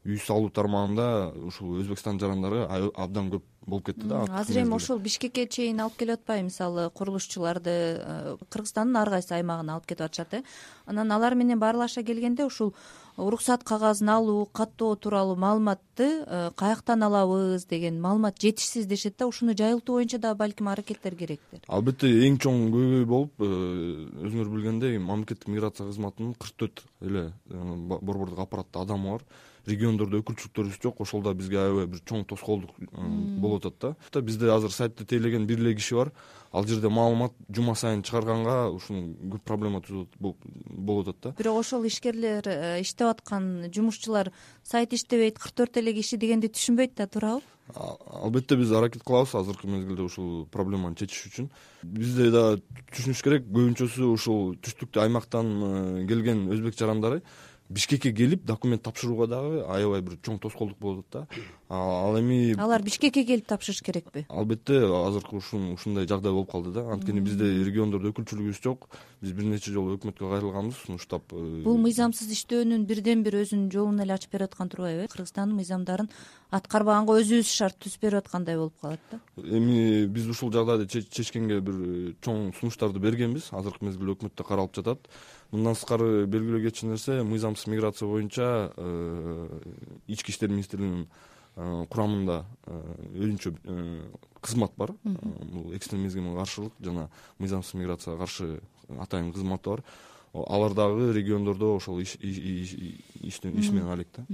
үй 0.09 0.19
салуу 0.21 0.53
тармагында 0.53 1.09
ушул 1.49 1.79
өзбекстан 1.81 2.21
жарандары 2.21 2.67
абдан 2.69 3.33
көп 3.33 3.47
болуп 3.69 3.87
кетти 3.87 4.09
да 4.09 4.25
азыр 4.41 4.63
эми 4.63 4.75
ошол 4.75 4.99
бишкекке 4.99 5.47
чейин 5.47 5.81
алып 5.85 5.99
келип 6.01 6.19
атпайбы 6.19 6.49
мисалы 6.49 6.89
курулушчуларды 6.91 7.75
э, 7.75 8.37
кыргызстандын 8.49 9.03
ар 9.03 9.11
кайсы 9.17 9.35
аймагына 9.37 9.77
алып 9.77 9.87
кетип 9.87 10.07
атышат 10.07 10.35
э. 10.41 10.43
Анан 10.87 11.13
алар 11.13 11.35
менен 11.35 11.61
баарлаша 11.61 12.03
келгенде 12.03 12.47
ушул 12.47 12.75
уруксат 13.19 13.65
кагазын 13.65 14.09
алуу 14.09 14.47
каттоо 14.47 14.97
тууралуу 14.97 15.37
маалыматты 15.37 16.07
э, 16.25 16.51
каяктан 16.57 17.03
алабыз 17.03 17.67
деген 17.67 18.01
маалымат 18.01 18.39
жетишсиз 18.41 18.87
дешет 18.87 19.17
да 19.19 19.27
ушуну 19.27 19.57
жайылтуу 19.59 19.97
боюнча 19.97 20.19
дагы 20.19 20.39
балким 20.39 20.69
аракеттер 20.69 21.15
керектир. 21.15 21.61
Албетте 21.67 22.09
эң 22.29 22.39
чоң 22.39 22.71
көйгөй 22.75 23.05
болуп 23.05 23.43
э, 23.43 23.51
өзүңөр 24.29 24.53
билгендей 24.55 24.99
мамлекеттик 24.99 25.49
миграция 25.49 25.89
кызматынын 25.91 26.35
кырк 26.39 26.57
төрт 26.63 26.85
эле 27.03 27.33
борбордук 27.49 28.39
аппаратта 28.39 28.87
адамы 28.87 29.19
бар 29.19 29.27
региондордо 29.67 30.21
өкүлчүлүктөрүбүз 30.23 30.81
жок. 30.83 31.01
Ошол 31.01 31.23
да 31.27 31.35
бизге 31.35 31.59
аябай 31.61 31.87
бир 31.91 32.03
чоң 32.07 32.25
тоскоолдук 32.29 32.77
болуп 33.43 33.65
атат 33.67 33.97
да. 34.13 34.21
Бизде 34.21 34.51
азыр 34.53 34.73
сайтты 34.75 35.05
тейлеген 35.05 35.47
бир 35.47 35.59
эле 35.59 35.75
киши 35.75 35.97
бар. 35.97 36.13
Ал 36.53 36.65
жерде 36.65 36.89
маалымат 36.89 37.35
жума 37.53 37.75
сайын 37.77 38.03
чыгарганга 38.03 38.71
ушуну 38.73 39.15
көп 39.35 39.45
проблема 39.45 39.83
болуп 40.19 41.09
атат 41.09 41.21
да. 41.23 41.35
Бирок 41.39 41.61
ошол 41.61 41.85
ишкерлер 41.85 42.49
э, 42.49 42.81
иштеп 42.81 43.09
аткан 43.09 43.69
жумушчулар 43.75 44.33
сайт 44.65 44.93
иштебейт 44.93 45.39
кырк 45.39 45.55
төрт 45.55 45.77
эле 45.77 45.93
киши 45.93 46.17
дегенди 46.17 46.49
түшүнбөйт 46.49 46.97
да 46.97 47.07
туурабы? 47.07 47.45
Албетте 47.77 48.57
биз 48.57 48.71
аракет 48.73 49.03
кылабыз 49.05 49.35
азыркы 49.37 49.69
мезгилде 49.69 50.03
ушул 50.03 50.47
проблеманы 50.49 50.97
чечиш 50.97 51.27
үчүн. 51.29 51.51
Бизде 51.83 52.31
дагы 52.33 52.63
түшүнүш 52.95 53.21
керек. 53.23 53.45
Көбүнчөсү 53.53 54.09
ушул 54.09 54.55
түштүк 54.65 54.97
аймактан 55.03 55.53
э, 55.53 56.07
келген 56.09 56.47
өзбек 56.55 56.79
жарандары 56.81 57.21
бишкекке 57.69 58.13
келип 58.13 58.45
документ 58.45 58.83
тапшырууга 58.83 59.27
дагы 59.31 59.63
аябай 59.69 60.03
бир 60.03 60.19
чоң 60.25 60.41
тоскоолдук 60.43 60.79
болуп 60.81 61.07
атат 61.09 61.29
да 61.35 61.45
ал 61.69 62.17
эми 62.17 62.55
алар 62.57 62.83
бишкекке 62.83 63.25
келип 63.29 63.47
тапшырыш 63.47 63.83
керекпи? 63.85 64.25
Албетте 64.29 64.79
азыркы 64.89 65.37
ушундай 65.37 66.09
жагдай 66.09 66.33
болуп 66.33 66.51
калды 66.51 66.73
да. 66.73 66.87
Анткени 66.93 67.21
бизде 67.21 67.45
региондордо 67.65 68.09
өкүлчүлүгүбүз 68.09 68.63
жок. 68.65 68.89
Биз 69.21 69.35
бир 69.37 69.45
нече 69.51 69.73
жолу 69.75 69.99
өкмөткө 69.99 70.31
кайрылганбыз 70.31 70.81
сунуштап 70.87 71.35
э, 71.37 71.63
бул 71.67 71.77
мыйзамсыз 71.83 72.31
иштөөнүн 72.33 72.87
бирден 72.89 73.23
бир 73.27 73.37
өзүнүн 73.43 73.69
жолун 73.75 74.01
эле 74.01 74.17
ачып 74.17 74.33
берип 74.33 74.49
аткан 74.49 74.73
турбайбы. 74.73 75.05
Э 75.05 75.13
кыргызстандын 75.13 75.59
мыйзамдарын 75.61 76.09
аткарбаганга 76.57 77.19
өзүбүз 77.21 77.53
шарт 77.53 77.77
түзүп 77.85 78.07
берип 78.07 78.25
аткандай 78.25 78.57
болуп 78.57 78.81
калат 78.81 79.01
да. 79.13 79.21
Эми 79.37 80.07
биз 80.07 80.29
ушул 80.33 80.53
жагдайды 80.55 80.89
чечкенге 80.89 81.61
бир 81.61 81.75
э, 81.75 82.15
чоң 82.25 82.55
сунуштарды 82.57 83.03
бергенбиз. 83.03 83.53
Азыркы 83.53 83.85
мезгилде 83.85 84.17
өкмөттө 84.17 84.47
каралып 84.47 84.79
жатат. 84.79 85.11
Мындан 85.53 85.77
сырткары 85.77 86.27
белгилөө 86.31 86.69
кетчү 86.69 86.89
нерсе 86.89 87.23
мыйзамсыз 87.25 87.67
миграция 87.73 88.09
боюнча 88.09 88.71
ички 90.07 90.31
иштер 90.31 90.53
министрлигинин 90.53 91.09
курамында 91.59 92.43
өзүнчө 92.69 93.55
кызмат 94.41 94.77
бар. 94.77 94.95
Бул 95.03 95.73
экстремизмге 95.75 96.37
каршылык 96.37 96.77
жана 96.81 97.09
мыйзамсыз 97.39 97.75
миграцияга 97.75 98.25
каршы 98.25 98.61
атайын 98.99 99.33
кызматы 99.33 99.71
бар. 99.71 99.85
Алар 100.33 100.75
дагы 100.75 101.13
региондордо 101.13 101.75
ошол 101.75 102.01
иш 102.01 102.17
менен 102.23 103.89
алек 103.91 104.09
да. 104.15 104.25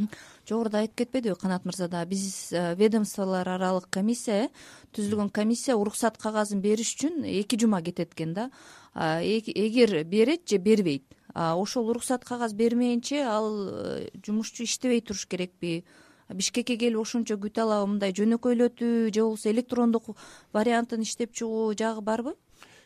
Жогоруда 0.48 0.82
айтып 0.82 0.96
кетпедиби 1.04 1.38
канат 1.40 1.64
мырза 1.64 1.88
дагы 1.88 2.10
биз 2.10 2.52
э, 2.52 2.74
ведомстволор 2.74 3.48
аралык 3.48 3.88
комиссия 3.90 4.46
э 4.46 4.48
түзүлгөн 4.92 5.30
комиссия 5.30 5.76
уруксат 5.76 6.18
кагазын 6.18 6.60
бериш 6.60 6.94
үчүн 6.96 7.24
эки 7.24 7.56
жума 7.56 7.80
кетет 7.80 8.12
экен 8.12 8.34
да. 8.34 8.50
Эгер 8.94 10.04
берет 10.04 10.48
же 10.48 10.58
бербейт. 10.58 11.04
Ошол 11.34 11.88
уруксат 11.88 12.24
кагаз 12.24 12.52
бермейинче 12.52 13.22
ал 13.22 13.68
э, 13.70 14.08
жумушчу 14.26 14.64
иштебей 14.64 15.00
туруш 15.00 15.26
керекпи 15.26 15.84
бишкекке 16.32 16.76
келип 16.80 17.02
ошончо 17.02 17.36
күтө 17.40 17.64
алабы 17.64 17.90
мындай 17.94 18.14
жөнөкөйлөтүү 18.16 19.12
же 19.12 19.20
болбосо 19.20 19.50
электрондук 19.50 20.14
вариантын 20.52 21.02
иштеп 21.04 21.34
чыгуу 21.34 21.74
жагы 21.76 22.00
барбы? 22.00 22.34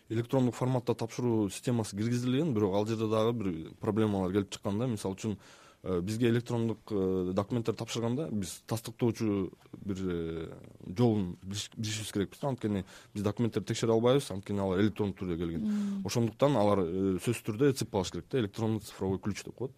Электрондук 0.09 0.57
форматта 0.57 0.95
тапшыруу 0.95 1.51
системасы 1.51 1.97
киргизилген 1.97 2.55
бирок 2.55 2.75
ал 2.75 2.87
жерде 2.87 3.07
дагы 3.07 3.33
бир 3.33 3.73
проблемалар 3.81 4.33
келип 4.33 4.51
чыккан 4.51 4.79
да 4.79 4.87
мисалы 4.87 5.15
үчүн 5.15 5.37
э, 5.83 6.01
бизге 6.01 6.31
электрондук 6.31 6.79
э, 6.91 7.33
документтерди 7.35 7.79
тапшырганда 7.79 8.29
биз 8.33 8.63
тастыктоочу 8.67 9.53
бир 9.85 9.99
э, 10.01 10.49
жолун 10.97 11.37
билишибиз 11.43 12.13
керекпиз 12.13 12.41
да. 12.41 12.49
Анткени 12.49 12.85
биз 13.15 13.23
документтерди 13.23 13.69
текшере 13.69 13.93
албайбыз 13.93 14.31
анткени 14.33 14.65
алар 14.65 14.81
электрондук 14.81 15.21
түрдө 15.21 15.37
келген. 15.37 15.69
Ошондуктан 16.09 16.57
алар 16.57 16.83
сөзсүз 17.21 17.45
түрдө 17.45 17.75
цып 17.77 17.95
алыш 17.95 18.17
керек 18.17 18.33
да 18.33 18.41
электронный 18.41 18.81
цифровой 18.81 19.21
ключ 19.21 19.45
деп 19.45 19.55
коет 19.61 19.77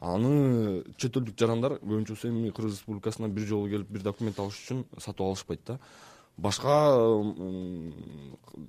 аны 0.00 0.84
чет 0.96 1.16
элдик 1.16 1.38
жарандар 1.38 1.78
көбүнчөсү 1.80 2.28
эми 2.28 2.50
кыргыз 2.50 2.80
республикасына 2.80 3.28
бир 3.28 3.46
жолу 3.46 3.68
келип 3.70 3.88
бир 3.90 4.02
документ 4.02 4.38
алыш 4.38 4.58
үчүн 4.64 4.84
сатып 4.98 5.24
алышпайт 5.26 5.64
да. 5.66 5.78
Башка 6.36 6.74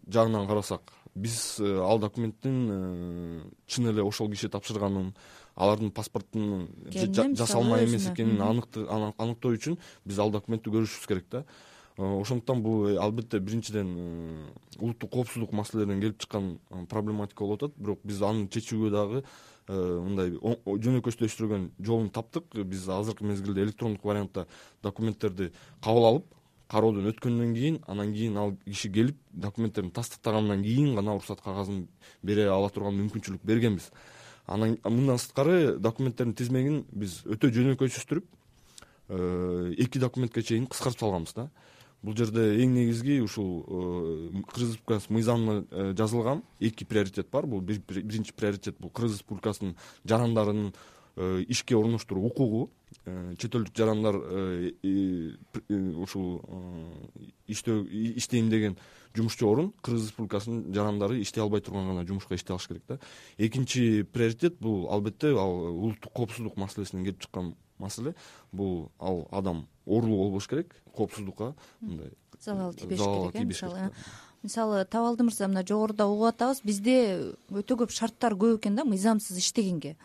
жагынан 0.07 0.47
карасак 0.47 0.93
биз 1.15 1.59
э, 1.59 1.79
ал 1.81 1.99
документтин 1.99 2.69
э, 2.71 3.41
чын 3.67 3.89
эле 3.91 4.03
ошол 4.03 4.29
киши 4.31 4.49
тапшырганын 4.49 5.13
алардын 5.55 5.91
паспортунун 5.91 6.69
жасалма 7.35 7.81
эмес 7.83 8.07
экенин 8.11 8.41
аныктоо 8.41 9.51
үчүн 9.57 9.79
биз 10.05 10.19
ал 10.19 10.31
документти 10.31 10.69
көрүшүбүз 10.69 11.07
керек 11.09 11.27
да 11.31 11.43
ошондуктан 11.97 12.61
бул 12.61 12.97
албетте 13.01 13.39
биринчиден 13.39 13.89
улуттук 14.79 15.11
коопсуздук 15.11 15.51
маселелеринен 15.51 16.01
келип 16.01 16.19
чыккан 16.21 16.57
проблематика 16.89 17.43
болуп 17.43 17.63
атат. 17.63 17.77
Бирок 17.77 17.99
биз 18.03 18.21
аны 18.21 18.47
чечүүгө 18.53 18.91
дагы 18.93 19.23
мындай 19.67 20.35
жөнөкөйсүздөштүргөн 20.37 21.71
жолун 21.81 22.09
таптык. 22.13 22.53
Биз 22.53 22.87
азыркы 22.87 23.25
мезгилде 23.25 23.65
электрондук 23.65 24.05
вариантта 24.05 24.45
документтерди 24.83 25.51
кабыл 25.81 26.05
алып 26.11 26.35
кароодон 26.69 27.09
өткөндөн 27.11 27.53
кийин 27.55 27.79
анан 27.87 28.13
кийин 28.13 28.37
ал 28.37 28.53
киши 28.65 28.91
келип 28.91 29.17
документтерин 29.31 29.91
тастыктагандан 29.91 30.63
кийин 30.63 30.95
гана 30.95 31.15
уруксат 31.15 31.41
кагазын 31.41 31.87
бере 32.23 32.47
ала 32.51 32.69
турган 32.69 32.97
мүмкүнчүлүк 32.99 33.41
бергенбиз. 33.43 33.91
Анан 34.45 34.77
мындан 34.83 35.17
сырткары 35.17 35.77
документтердин 35.79 36.35
тизмегин 36.35 36.83
биз 36.91 37.21
өтө 37.25 37.49
жөнөкөйсүздүрүп 37.55 38.25
э, 39.09 39.73
эки 39.77 39.99
документке 39.99 40.43
чейин 40.43 40.67
кыскартып 40.67 40.99
салганбыз 40.99 41.33
да 41.35 41.49
бул 42.01 42.15
жерде 42.17 42.45
эң 42.63 42.75
негизги 42.75 43.19
ушул 43.23 43.63
э, 43.63 44.43
кыргыз 44.51 44.75
республикасы 44.75 45.13
мыйзамына 45.13 45.65
э, 45.69 45.93
жазылган 45.97 46.43
эки 46.59 46.83
приоритет 46.83 47.29
бар. 47.31 47.47
Бул 47.47 47.61
биринчи 47.61 48.33
приоритет 48.33 48.77
бул 48.79 48.91
кыргыз 48.91 49.19
республикасынын 49.19 49.75
жарандарынын 50.05 50.73
ишке 51.49 51.75
орноштуруу 51.75 52.27
укугу. 52.27 52.69
Э, 53.05 53.35
чет 53.37 53.55
элдик 53.55 53.75
жарандар 53.75 54.15
э, 54.15 54.71
ушул 55.95 56.41
иштөө 57.47 57.85
иштейм 58.19 58.49
деген 58.49 58.77
жумушчу 59.15 59.47
орун 59.49 59.73
кыргыз 59.81 60.09
республикасынын 60.09 60.73
жарандары 60.75 61.21
иштей 61.21 61.43
албай 61.43 61.61
турган 61.61 61.87
гана 61.87 62.05
жумушка 62.07 62.35
иштей 62.35 62.53
алыш 62.53 62.67
керек 62.67 62.83
да. 62.87 62.99
Экинчи 63.37 64.03
приоритет 64.03 64.59
бул 64.59 64.89
албетте 64.91 65.33
ал 65.35 65.55
улуттук 65.71 66.13
коопсуздук 66.13 66.57
маселесинен 66.57 67.05
келип 67.05 67.21
чыккан 67.21 67.55
маселе. 67.77 68.15
Бул 68.51 68.91
ал 68.99 69.27
адам 69.31 69.67
оорулуу 69.87 70.23
болбош 70.23 70.47
керек 70.47 70.75
коопсуздукка 70.93 71.55
мындай 71.81 72.11
залал 72.39 72.73
тийбеш 72.73 72.99
керек 72.99 73.35
э 73.35 73.45
мисалы 73.45 73.91
мисалы 74.43 74.85
табалды 74.85 75.23
мырза 75.23 75.47
мына 75.47 75.63
жогоруда 75.65 76.07
угуп 76.07 76.29
атабыз 76.31 76.61
бизде 76.63 76.95
өтө 77.49 77.81
көп 77.83 77.91
шарттар 77.91 78.35
көп 78.37 78.59
экен 78.59 78.75
да 78.77 78.85
мыйзамсыз 78.85 79.37
иштегенге. 79.41 79.97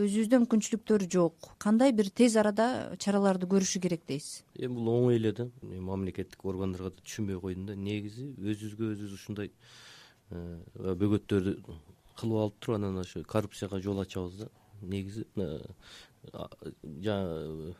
Өзүбүздө 0.00 0.38
мүмкүнчүлүктөр 0.44 1.04
жок. 1.10 1.50
Кандай 1.58 1.92
бир 1.92 2.08
тез 2.14 2.36
арада 2.38 2.94
чараларды 3.02 3.48
көрүшү 3.50 3.80
керек 3.82 4.04
дейсиз? 4.08 4.44
Эми 4.54 4.78
бул 4.78 4.92
оңой 4.92 5.18
эле 5.18 5.32
да. 5.36 5.48
Мамлекеттик 5.62 6.44
органдарга 6.46 6.92
да 6.94 7.02
түшүнбөй 7.02 7.40
койдум 7.42 7.66
да. 7.66 7.74
Негизи 7.74 8.30
өзүбүзгө 8.38 8.92
өзүбүз 8.94 9.16
ушундай 9.18 9.50
э, 10.30 10.56
бөгөттөрдү 11.02 11.56
кылып 12.20 12.40
алып 12.44 12.56
туруп 12.60 12.78
анан 12.78 13.02
ошо 13.02 13.24
коррупцияга 13.26 13.82
жол 13.82 14.00
ачабыз 14.04 14.44
да. 14.44 14.50
Негизи 14.80 15.26
жанагы 17.02 17.74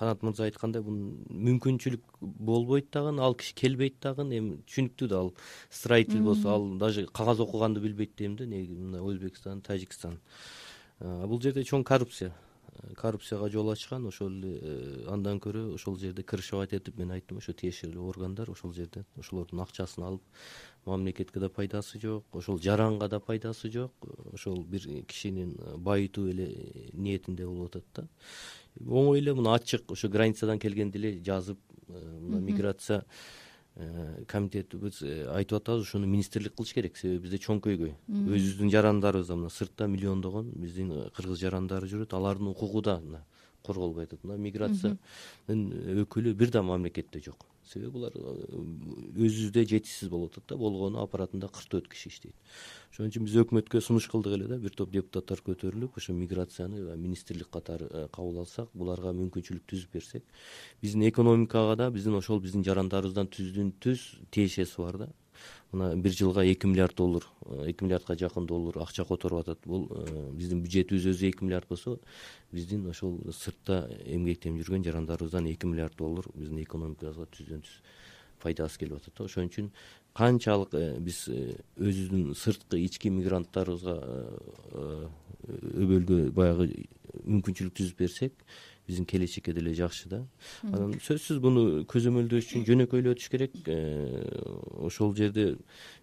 канат 0.00 0.22
мырза 0.24 0.46
айткандай 0.48 0.82
бунун 0.84 1.20
мүмкүнчүлүк 1.28 2.20
болбойт 2.20 2.90
дагы 2.96 3.12
ал 3.20 3.36
киши 3.36 3.54
келбейт 3.62 3.98
дагы 4.00 4.24
эми 4.24 4.58
түшүнүктүү 4.64 5.08
да 5.12 5.22
ал 5.24 5.32
строитель 5.68 6.22
болсо 6.24 6.54
ал 6.56 6.68
даже 6.80 7.06
кагаз 7.06 7.40
окуганды 7.44 7.84
билбейт 7.84 8.16
дейм 8.16 8.36
да 8.36 8.46
негизи 8.46 8.80
мына 8.80 9.04
өзбекстан 9.04 9.60
тажикстан. 9.60 10.16
Бул 11.00 11.40
жерде 11.40 11.64
чоң 11.68 11.84
коррупция 11.84 12.32
коррупцияга 12.96 13.48
жол 13.50 13.70
ачкан 13.72 14.06
ошол 14.06 14.30
эле 14.30 14.58
э, 14.60 15.04
андан 15.12 15.40
көрө 15.42 15.74
ошол 15.74 15.98
жерде 15.98 16.22
крышевать 16.22 16.72
этип 16.72 16.96
мен 16.98 17.10
айттым 17.14 17.38
ошо 17.38 17.52
тиешелүү 17.52 18.08
органдар 18.08 18.50
ошол 18.50 18.72
жерден 18.72 19.04
ошолордун 19.18 19.60
акчасын 19.64 20.04
алып 20.06 20.22
мамлекетке 20.86 21.40
да 21.40 21.48
пайдасы 21.48 22.00
жок 22.00 22.24
ошол 22.32 22.60
жаранга 22.60 23.08
да 23.08 23.20
пайдасы 23.20 23.70
жок 23.70 23.92
ошол 24.32 24.62
бир 24.64 24.86
кишинин 25.08 25.56
байытуу 25.76 26.28
эле 26.30 26.48
ниетинде 26.92 27.46
болуп 27.46 27.76
атат 27.76 27.84
да 27.94 28.08
оңой 28.78 29.18
эле 29.20 29.34
муну 29.34 29.54
ачык 29.54 29.92
ошо 29.92 30.08
границадан 30.08 30.58
келгенди 30.58 30.98
эле 30.98 31.12
жазып 31.24 31.58
э, 31.88 32.18
мына 32.20 32.40
миграция 32.40 33.04
Э, 33.80 34.24
комитетибиз 34.26 34.98
э, 35.00 35.24
айтып 35.30 35.60
атабыз 35.60 35.86
ушуну 35.86 36.06
министрлик 36.06 36.56
кылыш 36.58 36.72
керек. 36.74 36.98
Себеби 36.98 37.22
бизде 37.24 37.38
чоңкөйгөй 37.40 37.94
өзүбүздүн 38.10 38.72
жарандарыбызда 38.74 39.36
мына 39.38 39.50
сыртта 39.54 39.86
миллиондогон 39.88 40.50
биздин 40.52 40.90
кыргыз 41.16 41.38
жарандары 41.40 41.88
жүрөт. 41.88 42.12
Алардын 42.18 42.50
укугу 42.50 42.82
да 42.82 42.98
мына 43.00 43.22
корголбой 43.64 44.04
атат 44.04 44.26
мына 44.26 44.36
миграциянын 44.42 46.02
өкүлү 46.02 46.34
бир 46.34 46.50
да 46.50 46.64
мамлекетте 46.66 47.22
жок 47.24 47.46
себеби 47.70 47.92
булар 47.94 48.16
өзүбүздө 48.16 49.64
жетишсиз 49.70 50.10
болуп 50.10 50.34
атат 50.34 50.52
да. 50.52 50.58
Болгону 50.60 51.00
аппаратында 51.04 51.48
кырк 51.48 51.70
төрт 51.70 51.88
киши 51.92 52.10
иштейт. 52.10 52.34
Ошон 52.90 53.10
үчүн 53.10 53.28
биз 53.28 53.36
өкмөткө 53.44 53.82
сунуш 53.84 54.08
кылдык 54.10 54.34
эле 54.36 54.48
да. 54.50 54.58
Бир 54.58 54.74
топ 54.74 54.90
депутаттар 54.94 55.42
көтөрүлүп 55.46 55.98
ошо 56.00 56.14
миграцияны 56.16 56.96
министрлик 56.96 57.50
катары 57.54 57.88
э, 57.90 58.08
кабыл 58.12 58.42
алсак 58.42 58.68
буларга 58.74 59.14
мүмкүнчүлүк 59.16 59.66
түзүп 59.70 59.94
берсек 59.94 60.26
биздин 60.82 61.06
экономикага 61.08 61.76
да 61.76 61.90
биздин 61.90 62.18
ошол 62.18 62.40
биздин 62.42 62.64
жарандарыбыздан 62.66 63.30
түздөн 63.30 63.72
түз 63.82 64.06
тиешеси 64.34 64.82
бар 64.82 64.98
да 65.04 65.08
мына 65.72 65.94
бир 65.96 66.12
жылга 66.12 66.44
эки 66.44 66.66
миллиард 66.66 66.96
доллар 66.96 67.24
э, 67.46 67.70
эки 67.70 67.84
миллиардка 67.84 68.16
жакын 68.18 68.46
доллар 68.46 68.78
акча 68.82 69.04
которуп 69.04 69.40
атат. 69.40 69.58
Бул 69.64 69.88
э, 69.90 70.30
биздин 70.32 70.62
бюджетибиз 70.62 71.06
өзү 71.06 71.28
эки 71.30 71.44
миллиард 71.44 71.68
болсо 71.68 71.98
биздин 72.52 72.88
ошол 72.90 73.20
сыртта 73.32 73.88
эмгектенип 74.04 74.64
жүргөн 74.64 74.84
жарандарыбыздан 74.84 75.46
эки 75.46 75.66
миллиард 75.66 75.96
доллар 75.96 76.26
биздин 76.34 76.62
экономикабызга 76.62 77.26
түздөн 77.36 77.64
түз 77.66 77.80
пайдасы 78.42 78.78
келип 78.78 78.96
атат 78.98 79.14
да. 79.16 79.24
Ошон 79.24 79.50
үчүн 79.50 79.70
канчалык 80.14 80.74
э, 80.74 80.98
биз 80.98 81.26
өзүбүздүн 81.28 82.34
сырткы 82.34 82.80
ички 82.84 83.10
мигранттарыбызга 83.14 83.98
өбөлгө 85.46 86.30
баягы 86.34 86.72
мүмкүнчүлүк 87.24 87.74
түзүп 87.78 88.02
берсек 88.04 88.44
биздин 88.90 89.06
келечекке 89.06 89.54
деле 89.54 89.72
жакшы 89.74 90.08
да. 90.10 90.20
Анан 90.66 90.96
сөзсүз 90.98 91.38
муну 91.44 91.62
көзөмөлдөш 91.90 92.48
үчүн 92.48 92.66
жөнөкөйлөтүш 92.66 93.30
керек. 93.30 93.54
Э, 93.70 94.26
ошол 94.82 95.14
жерде 95.16 95.54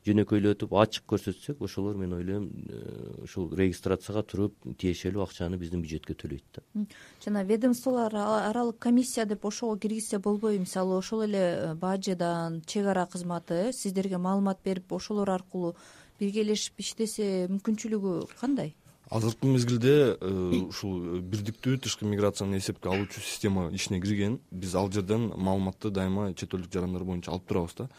жөнөкөйлөтүп 0.07 0.73
ачык 0.79 1.05
көрсөтсөк 1.11 1.61
ошолор 1.67 1.99
мен 1.99 2.15
ойлойм 2.15 2.47
э, 2.47 2.81
ушул 3.27 3.51
регистрацияга 3.57 4.23
туруп 4.23 4.55
тиешелүү 4.79 5.25
акчаны 5.25 5.59
биздин 5.59 5.83
бюджетке 5.83 6.15
төлөйт 6.15 6.45
да. 6.55 6.87
Жана 7.23 7.43
ведомстволор 7.43 8.15
аралык 8.15 8.79
комиссия 8.79 9.25
деп 9.25 9.45
ошого 9.45 9.77
киргизсе 9.77 10.19
болбойбу 10.19 10.63
мисалы 10.63 10.97
ошол 10.97 11.25
эле 11.27 11.43
э, 11.43 11.75
баждан 11.75 12.61
чек 12.65 12.87
ара 12.87 13.05
кызматы 13.05 13.71
сиздерге 13.73 14.17
маалымат 14.17 14.63
берип 14.63 14.93
ошолор 14.93 15.29
аркылуу 15.29 15.75
биргелешип 16.19 16.79
иштесе 16.81 17.47
мүмкүнчүлүгү 17.51 18.19
кандай 18.39 18.75
азыркы 19.09 19.47
мезгилде 19.47 20.17
э, 20.19 20.61
ушул 20.67 20.97
э, 20.99 21.19
бирдиктүү 21.19 21.77
тышкы 21.83 22.05
миграцияны 22.05 22.57
эсепке 22.59 22.89
алуучу 22.89 23.21
система 23.21 23.69
ишине 23.71 24.01
кирген. 24.01 24.39
Биз 24.51 24.75
ал 24.75 24.91
жерден 24.91 25.31
маалыматты 25.35 25.89
дайыма 25.89 26.33
чет 26.33 26.53
элдик 26.53 26.73
жарандар 26.73 27.03
боюнча 27.03 27.31
алып 27.31 27.47
турабыз 27.47 27.75
да. 27.77 27.89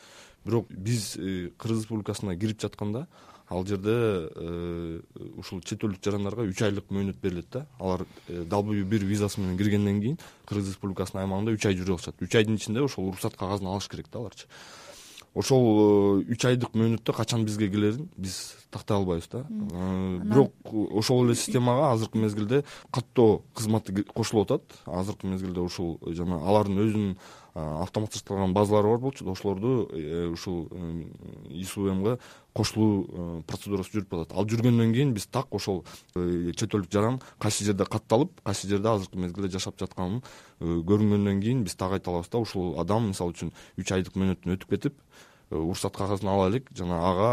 Бирок 0.44 0.70
биз 0.70 1.16
э, 1.16 1.50
кыргыз 1.56 1.84
республикасына 1.84 2.36
кирип 2.36 2.60
жатканда 2.60 3.06
ал 3.48 3.64
жерде 3.66 4.20
ушул 5.38 5.62
чет 5.62 5.84
элдик 5.84 6.04
жарандарга 6.04 6.44
үч 6.44 6.60
айлык 6.62 6.90
мөөнөт 6.90 7.16
берилет 7.22 7.48
да. 7.52 7.66
Алар 7.78 8.04
дабл 8.28 8.74
бир 8.84 9.04
визасы 9.04 9.40
менен 9.40 9.56
киргенден 9.56 10.02
кийин 10.02 10.18
кыргыз 10.44 10.74
республикасынын 10.74 11.24
аймагында 11.24 11.56
үч 11.56 11.64
ай 11.64 11.78
жүрө 11.78 11.96
алышат 11.96 12.20
үч 12.20 12.34
айдын 12.36 12.60
ичинде 12.60 12.84
ошол 12.84 13.08
уруксат 13.08 13.38
кагазын 13.40 13.72
алыш 13.72 13.88
керек 13.88 14.12
да 14.12 14.20
аларчы 14.20 14.44
ошол 15.34 16.22
үч 16.24 16.44
айдык 16.48 16.74
мөөнөттө 16.74 17.14
качан 17.16 17.44
бизге 17.44 17.68
келерин? 17.70 18.08
Биз 18.16 18.54
тактай 18.70 18.96
албайбыз 18.96 19.28
да. 19.32 19.44
Бирок 19.48 20.52
ошол 20.72 21.26
эле 21.26 21.34
системага 21.34 21.92
азыркы 21.92 22.18
мезгилде 22.18 22.64
каттоо 22.90 23.42
кызматы 23.54 24.04
кошулуп 24.04 24.50
атат. 24.50 24.78
Азыркы 24.86 25.26
мезгилде 25.26 25.60
ушул 25.60 25.98
жана 26.06 26.40
алардын 26.44 26.82
өзүнүн 26.84 27.16
автоматдалган 27.58 28.54
базалары 28.54 28.88
бар 28.88 28.98
болчу 28.98 29.30
ошолорду 29.30 29.88
э, 29.92 30.26
ушул 30.32 30.68
исумга 31.50 32.18
кошулуу 32.54 33.06
э, 33.08 33.42
процедурасы 33.46 33.96
жүрүп 33.96 34.14
атат 34.14 34.34
ал 34.36 34.46
жүргөндөн 34.46 34.92
кийин 34.94 35.14
биз 35.14 35.26
так 35.26 35.52
ошол 35.54 35.84
э, 36.14 36.52
чет 36.56 36.74
элдик 36.74 36.92
жаран 36.92 37.20
кайсы 37.38 37.64
жерде 37.64 37.84
катталып 37.84 38.40
кайсы 38.44 38.68
жерде 38.68 38.88
азыркы 38.88 39.18
мезгилде 39.18 39.52
жашап 39.56 39.78
жатканын 39.80 40.22
көрүнгөндөн 40.60 41.42
кийин 41.42 41.64
биз 41.64 41.74
так 41.76 41.92
айта 41.92 42.10
алабыз 42.10 42.30
да 42.30 42.38
ушул 42.38 42.78
адам 42.80 43.08
мисалы 43.08 43.34
үчүн 43.34 43.52
үч 43.78 43.92
айдык 43.92 44.16
мөөнөтүн 44.16 44.56
өтүп 44.56 44.76
кетип 44.76 45.02
уруксат 45.50 45.96
кагазын 45.96 46.28
ала 46.28 46.48
элек 46.50 46.68
жана 46.76 46.98
ага 47.08 47.28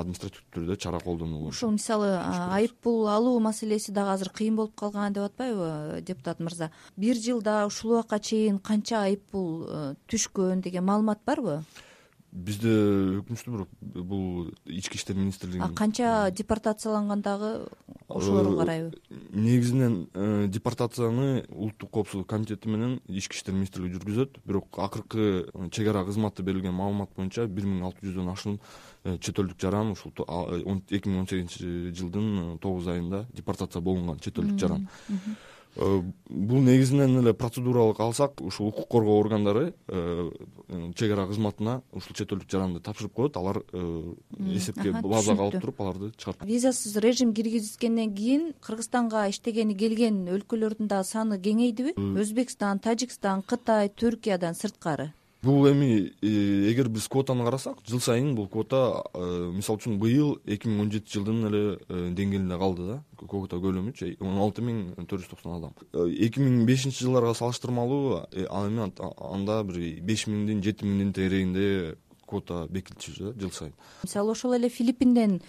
административдүү 0.00 0.52
түрдө 0.54 0.76
чара 0.76 1.00
колдонулу 1.00 1.52
ушул 1.52 1.72
мисалы 1.76 2.10
айып 2.52 2.76
пул 2.84 3.08
алуу 3.08 3.38
маселеси 3.40 3.94
дагы 3.96 4.12
азыр 4.16 4.30
кыйын 4.36 4.56
болуп 4.56 4.74
калган 4.76 5.16
деп 5.16 5.30
атпайбы 5.30 6.02
депутат 6.02 6.40
мырза? 6.40 6.70
Бир 6.96 7.16
жылда 7.16 7.64
ушул 7.66 7.96
убакка 7.96 8.20
чейин 8.20 8.58
канча 8.58 9.02
айып 9.06 9.24
пул 9.32 9.64
түшкөн 10.12 10.60
деген 10.66 10.84
маалымат 10.84 11.24
барбы 11.24 11.62
бизде 12.36 12.72
өкүнүчтүү 13.22 13.52
бирок 13.54 13.70
бул 13.80 14.50
ички 14.68 14.98
иштер 14.98 15.16
министрлигинин 15.16 15.74
канча 15.78 16.30
депортацияланган 16.36 17.22
дагы 17.24 17.52
ошолорго 18.08 18.58
карайбы? 18.58 18.92
негизинен 19.32 20.08
э, 20.12 20.46
депортацияны 20.48 21.46
улуттук 21.48 21.90
коопсуздук 21.90 22.28
комитети 22.28 22.68
менен 22.68 23.00
ички 23.08 23.36
иштер 23.36 23.54
министрлиги 23.54 23.96
жүргүзөт. 23.96 24.40
Бирок 24.44 24.78
акыркы 24.78 25.48
э, 25.48 25.68
чек 25.72 25.88
ара 25.88 26.04
кызматы 26.04 26.44
берилген 26.44 26.76
маалымат 26.76 27.16
боюнча 27.16 27.46
бир 27.46 27.64
миң 27.64 27.86
алты 27.88 28.06
жүздөн 28.06 28.32
ашуун 28.32 28.60
э, 29.04 29.16
чет 29.18 29.40
элдик 29.40 29.60
жаран 29.60 29.94
ушул 29.96 30.12
эки 30.12 31.08
миң 31.08 31.24
он 31.24 31.28
сегизинчи 31.30 31.94
жылдын 31.96 32.58
тогуз 32.60 32.86
айында 32.86 33.26
депортация 33.32 33.80
болгон 33.80 34.20
чет 34.20 34.38
элдик 34.38 34.60
жаран. 34.60 34.88
Э, 35.08 35.14
бул 35.76 36.62
негизинен 36.64 37.18
эле 37.20 37.34
процедуралык 37.36 38.00
алсак 38.00 38.40
ушул 38.40 38.68
укук 38.68 38.88
коргоо 38.88 39.18
органдары 39.20 39.74
э, 39.88 40.30
чек 40.94 41.12
ара 41.12 41.26
кызматына 41.26 41.82
ушул 41.92 42.16
чет 42.16 42.32
элдик 42.32 42.50
жаранды 42.50 42.80
тапшырып 42.80 43.12
коет. 43.12 43.36
Алар 43.36 43.62
э, 43.72 44.14
эсепке 44.56 44.92
базага 45.02 45.44
алып 45.44 45.60
туруп 45.60 45.80
аларды 45.80 46.12
чыгарып 46.16 46.44
визасыз 46.48 46.96
режим 47.04 47.34
киргизгенден 47.34 48.14
кийин 48.14 48.48
кыргызстанга 48.60 49.28
иштегени 49.28 49.76
келген 49.76 50.24
өлкөлөрдүн 50.38 50.88
дагы 50.88 51.04
саны 51.04 51.38
кеңейдиби? 51.38 51.96
Өзбекстан 51.96 52.80
тажикстан 52.80 53.42
кытай 53.42 53.92
түркиядан 53.92 54.56
сырткары 54.56 55.12
бул 55.42 55.66
эми 55.68 56.12
э, 56.22 56.70
эгер 56.70 56.88
биз 56.88 57.08
квотаны 57.08 57.44
карасак 57.44 57.78
жыл 57.86 58.00
сайын 58.00 58.34
бул 58.34 58.48
квота 58.48 59.04
э, 59.14 59.50
мисалы 59.54 59.78
үчүн 59.78 59.98
быйыл 60.00 60.36
эки 60.44 60.68
миң 60.68 60.86
он 60.86 60.90
жетинчи 60.92 61.18
жылдын 61.18 61.48
эле 61.50 61.62
э, 61.88 62.00
деңгээлинде 62.16 62.58
калды 62.58 62.88
да. 62.88 62.96
Квота 63.20 63.60
көлөмүчү 63.62 64.16
он 64.20 64.40
алты 64.42 64.64
миң 64.64 64.96
төрт 65.04 65.24
жүз 65.24 65.30
токсон 65.34 65.58
адам. 65.58 65.76
Эки 65.92 66.42
миң 66.42 66.64
бешинчи 66.68 67.04
жылдарга 67.04 67.34
салыштырмалуу 67.38 68.24
ал 68.48 68.68
эми 68.70 68.88
анда 68.88 69.62
бир 69.68 69.80
беш 70.02 70.26
миңдин 70.30 70.64
жети 70.64 70.88
миңдин 70.88 71.14
тегерегинде 71.16 71.96
квота 72.26 72.66
бекитилчү 72.70 73.30
да 73.30 73.38
жыл 73.38 73.52
сайын. 73.52 73.74
Мисалы 74.02 74.32
ошол 74.32 74.56
эле 74.56 74.68
филиппинден 74.68 75.40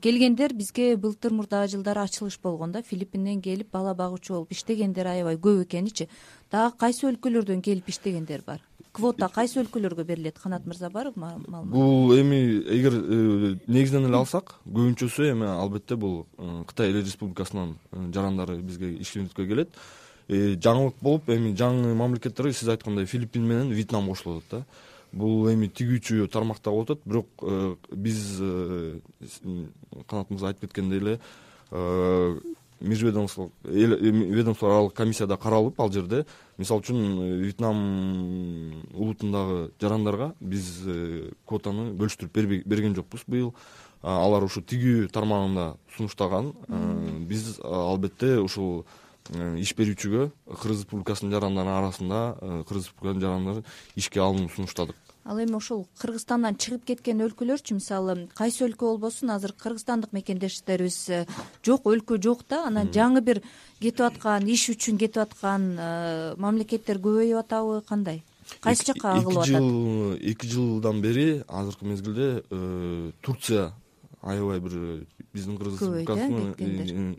келгендер 0.00 0.54
бизге 0.56 0.94
былтыр 0.96 1.34
мурдагы 1.36 1.74
жылдары 1.74 2.06
ачылыш 2.06 2.38
болгон 2.40 2.72
да. 2.72 2.82
Филиппинден 2.82 3.42
келип 3.42 3.70
бала 3.72 3.92
багуучу 3.94 4.32
болуп 4.32 4.52
иштегендер 4.52 5.10
аябай 5.12 5.36
көп 5.36 5.66
экеничи 5.66 6.08
дагы 6.50 6.78
кайсы 6.78 7.04
өлкөлөрдөн 7.10 7.60
келип 7.60 7.90
иштегендер 7.92 8.42
бар 8.46 8.62
квота 8.96 9.28
кайсы 9.32 9.60
өлкөлөргө 9.60 10.04
берилет? 10.08 10.38
Канат 10.40 10.64
мырза 10.66 10.88
барбы 10.90 11.20
маалымат 11.20 11.68
бул 11.68 12.14
эми 12.16 12.38
эгер 12.64 12.96
э, 12.96 13.52
негизинен 13.66 14.08
эле 14.08 14.18
алсак 14.22 14.54
көбүнчөсү 14.64 15.28
эми 15.32 15.48
албетте 15.50 15.98
бул 16.00 16.24
э, 16.38 16.64
кытай 16.68 16.90
эл 16.90 17.02
республикасынын 17.02 17.76
э, 17.76 18.08
жарандары 18.14 18.58
бизге 18.62 18.94
ишкерликкө 18.96 19.46
келет. 19.46 19.78
Жаңылык 20.26 20.96
болуп 21.04 21.28
эми 21.30 21.52
жаңы 21.54 21.92
мамлекеттерге 21.94 22.56
сиз 22.56 22.72
айткандай 22.72 23.06
филиппин 23.06 23.44
менен 23.46 23.70
вьетнам 23.70 24.08
кошулуп 24.08 24.42
атат 24.42 24.64
да. 24.64 24.82
Бул 25.12 25.46
эми 25.52 25.68
тигүүчү 25.68 26.26
тармакта 26.32 26.72
болуп 26.74 26.90
атат. 26.90 27.04
Бирок 27.06 27.28
биз 27.92 28.40
канат 30.08 30.32
мырза 30.32 30.50
айтып 30.50 30.66
кеткендей 30.66 30.98
эле 31.04 31.18
межведомстволук 32.80 33.52
ведомство 33.62 34.68
аралык 34.68 34.94
комиссияда 34.94 35.36
каралып 35.36 35.80
ал 35.80 35.92
жерде 35.92 36.24
мисалы 36.58 36.82
үчүн 36.82 36.98
э, 36.98 37.36
вьетнам 37.40 38.82
улутундагы 38.92 39.72
жарандарга 39.80 40.34
биз 40.40 40.82
э, 40.86 41.30
квотаны 41.46 41.92
бөлүштүрүп 41.96 42.66
берген 42.66 42.94
жокпуз. 42.94 43.24
Быйыл 43.26 43.54
алар 44.02 44.44
ушу 44.44 44.62
тигүү 44.62 45.08
тармагында 45.12 45.76
сунуштаган. 45.96 46.52
Э, 46.68 47.18
биз 47.28 47.58
албетте 47.64 48.36
ушул 48.40 48.84
иш 49.58 49.72
берүүчүгө 49.74 50.28
кыргыз 50.46 50.84
республикасынын 50.84 51.34
жарандарынын 51.34 51.78
арасында 51.80 52.20
кыргыз 52.68 52.86
республикасынын 52.86 53.24
жарандарын 53.24 53.64
ишке 53.98 54.20
алууну 54.22 54.52
сунуштадык 54.54 55.05
ал 55.26 55.40
эми 55.42 55.56
ошол 55.58 55.86
кыргызстандан 55.98 56.56
чыгып 56.62 56.84
кеткен 56.90 57.22
өлкөлөрчү 57.26 57.76
мисалы 57.80 58.28
кайсы 58.38 58.64
өлкө 58.66 58.86
болбосун 58.92 59.32
азыр 59.34 59.52
кыргызстандык 59.58 60.12
мекендештерибиз 60.14 60.98
э, 61.10 61.26
жок 61.66 61.88
өлкө 61.90 62.20
жок 62.22 62.44
да 62.48 62.62
анан 62.68 62.92
жаңы 62.94 63.22
бир 63.26 63.42
кетип 63.80 64.04
аткан 64.06 64.46
иш 64.46 64.68
үчүн 64.70 65.00
кетип 65.02 65.24
аткан 65.26 65.72
э, 65.74 66.34
мамлекеттер 66.38 67.02
көбөйүп 67.02 67.42
атабы 67.42 67.82
кандай? 67.88 68.22
Кайсы 68.62 68.86
жака 68.86 69.16
агылып 69.18 69.42
атат? 69.42 69.50
эки 69.50 69.58
жыл 69.58 70.14
эки 70.30 70.52
жылдан 70.52 71.02
бери 71.02 71.42
азыркы 71.48 71.90
мезгилде 71.90 72.44
э, 72.48 73.10
турция 73.20 73.72
аябай 74.26 74.60
бир 74.60 75.06
биздин 75.32 75.56
кыргыз 75.58 75.82
э, 75.82 77.14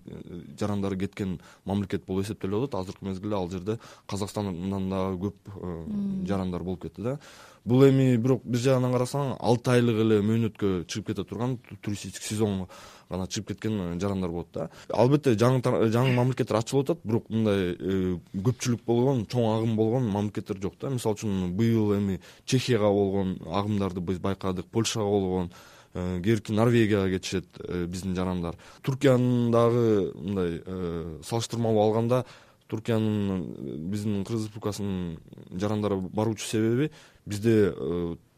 жарандары 0.59 0.97
кеткен 0.99 1.39
мамлекет 1.65 2.05
болуп 2.05 2.25
эсептелип 2.25 2.67
атат 2.67 2.81
азыркы 2.81 3.05
мезгилде 3.05 3.35
ал 3.35 3.49
жерде 3.49 3.79
казакстандан 4.07 4.89
дагы 4.89 5.29
көп 5.29 5.35
э, 5.55 6.25
жарандар 6.27 6.63
болуп 6.63 6.83
кетти 6.83 7.01
да. 7.01 7.19
Бул 7.65 7.83
эми 7.83 8.15
бирок 8.17 8.43
бир 8.43 8.59
жагынан 8.63 8.93
карасаң 8.95 9.35
алты 9.39 9.73
айлык 9.75 10.01
эле 10.03 10.21
мөөнөткө 10.23 10.85
чыгып 10.87 11.11
кете 11.11 11.23
турган 11.27 11.57
туристический 11.81 12.35
сезонго 12.35 12.67
гана 13.09 13.27
чыгып 13.27 13.53
кеткен 13.53 13.79
э, 13.79 13.99
жарандар 14.01 14.31
болот 14.31 14.51
да. 14.53 14.69
Албетте 14.89 15.35
жаңы 15.39 15.61
жаңы 15.63 16.15
мамлекеттер 16.17 16.59
ачылып 16.59 16.89
атат 16.89 17.05
бирок 17.07 17.29
мындай 17.29 18.19
көпчүлүк 18.35 18.83
болгон 18.87 19.25
чоң 19.31 19.47
агым 19.53 19.75
болгон 19.79 20.11
мамлекеттер 20.11 20.59
жок 20.61 20.75
да. 20.81 20.91
Мисалы 20.91 21.19
үчүн 21.19 21.55
быйыл 21.55 21.95
эми 21.99 22.19
чехияга 22.45 22.91
болгон 22.91 23.37
агымдарды 23.47 24.03
биз 24.03 24.19
байкадык 24.23 24.67
польшага 24.71 25.07
болгон 25.07 25.51
Э, 25.93 26.19
кээбирки 26.21 26.51
норвегияга 26.51 27.09
кетишет 27.09 27.45
э, 27.59 27.85
биздин 27.85 28.15
жарандар. 28.15 28.55
Туркиянын 28.83 29.51
дагы 29.51 30.11
мындай 30.15 30.61
э, 30.65 31.21
салыштырмалуу 31.23 31.81
алганда 31.81 32.25
туркиянын 32.67 33.87
биздин 33.89 34.23
кыргыз 34.25 34.45
республикасынын 34.45 35.17
жарандары 35.51 35.97
баруучу 35.97 36.45
себеби 36.45 36.91
бизде 37.25 37.73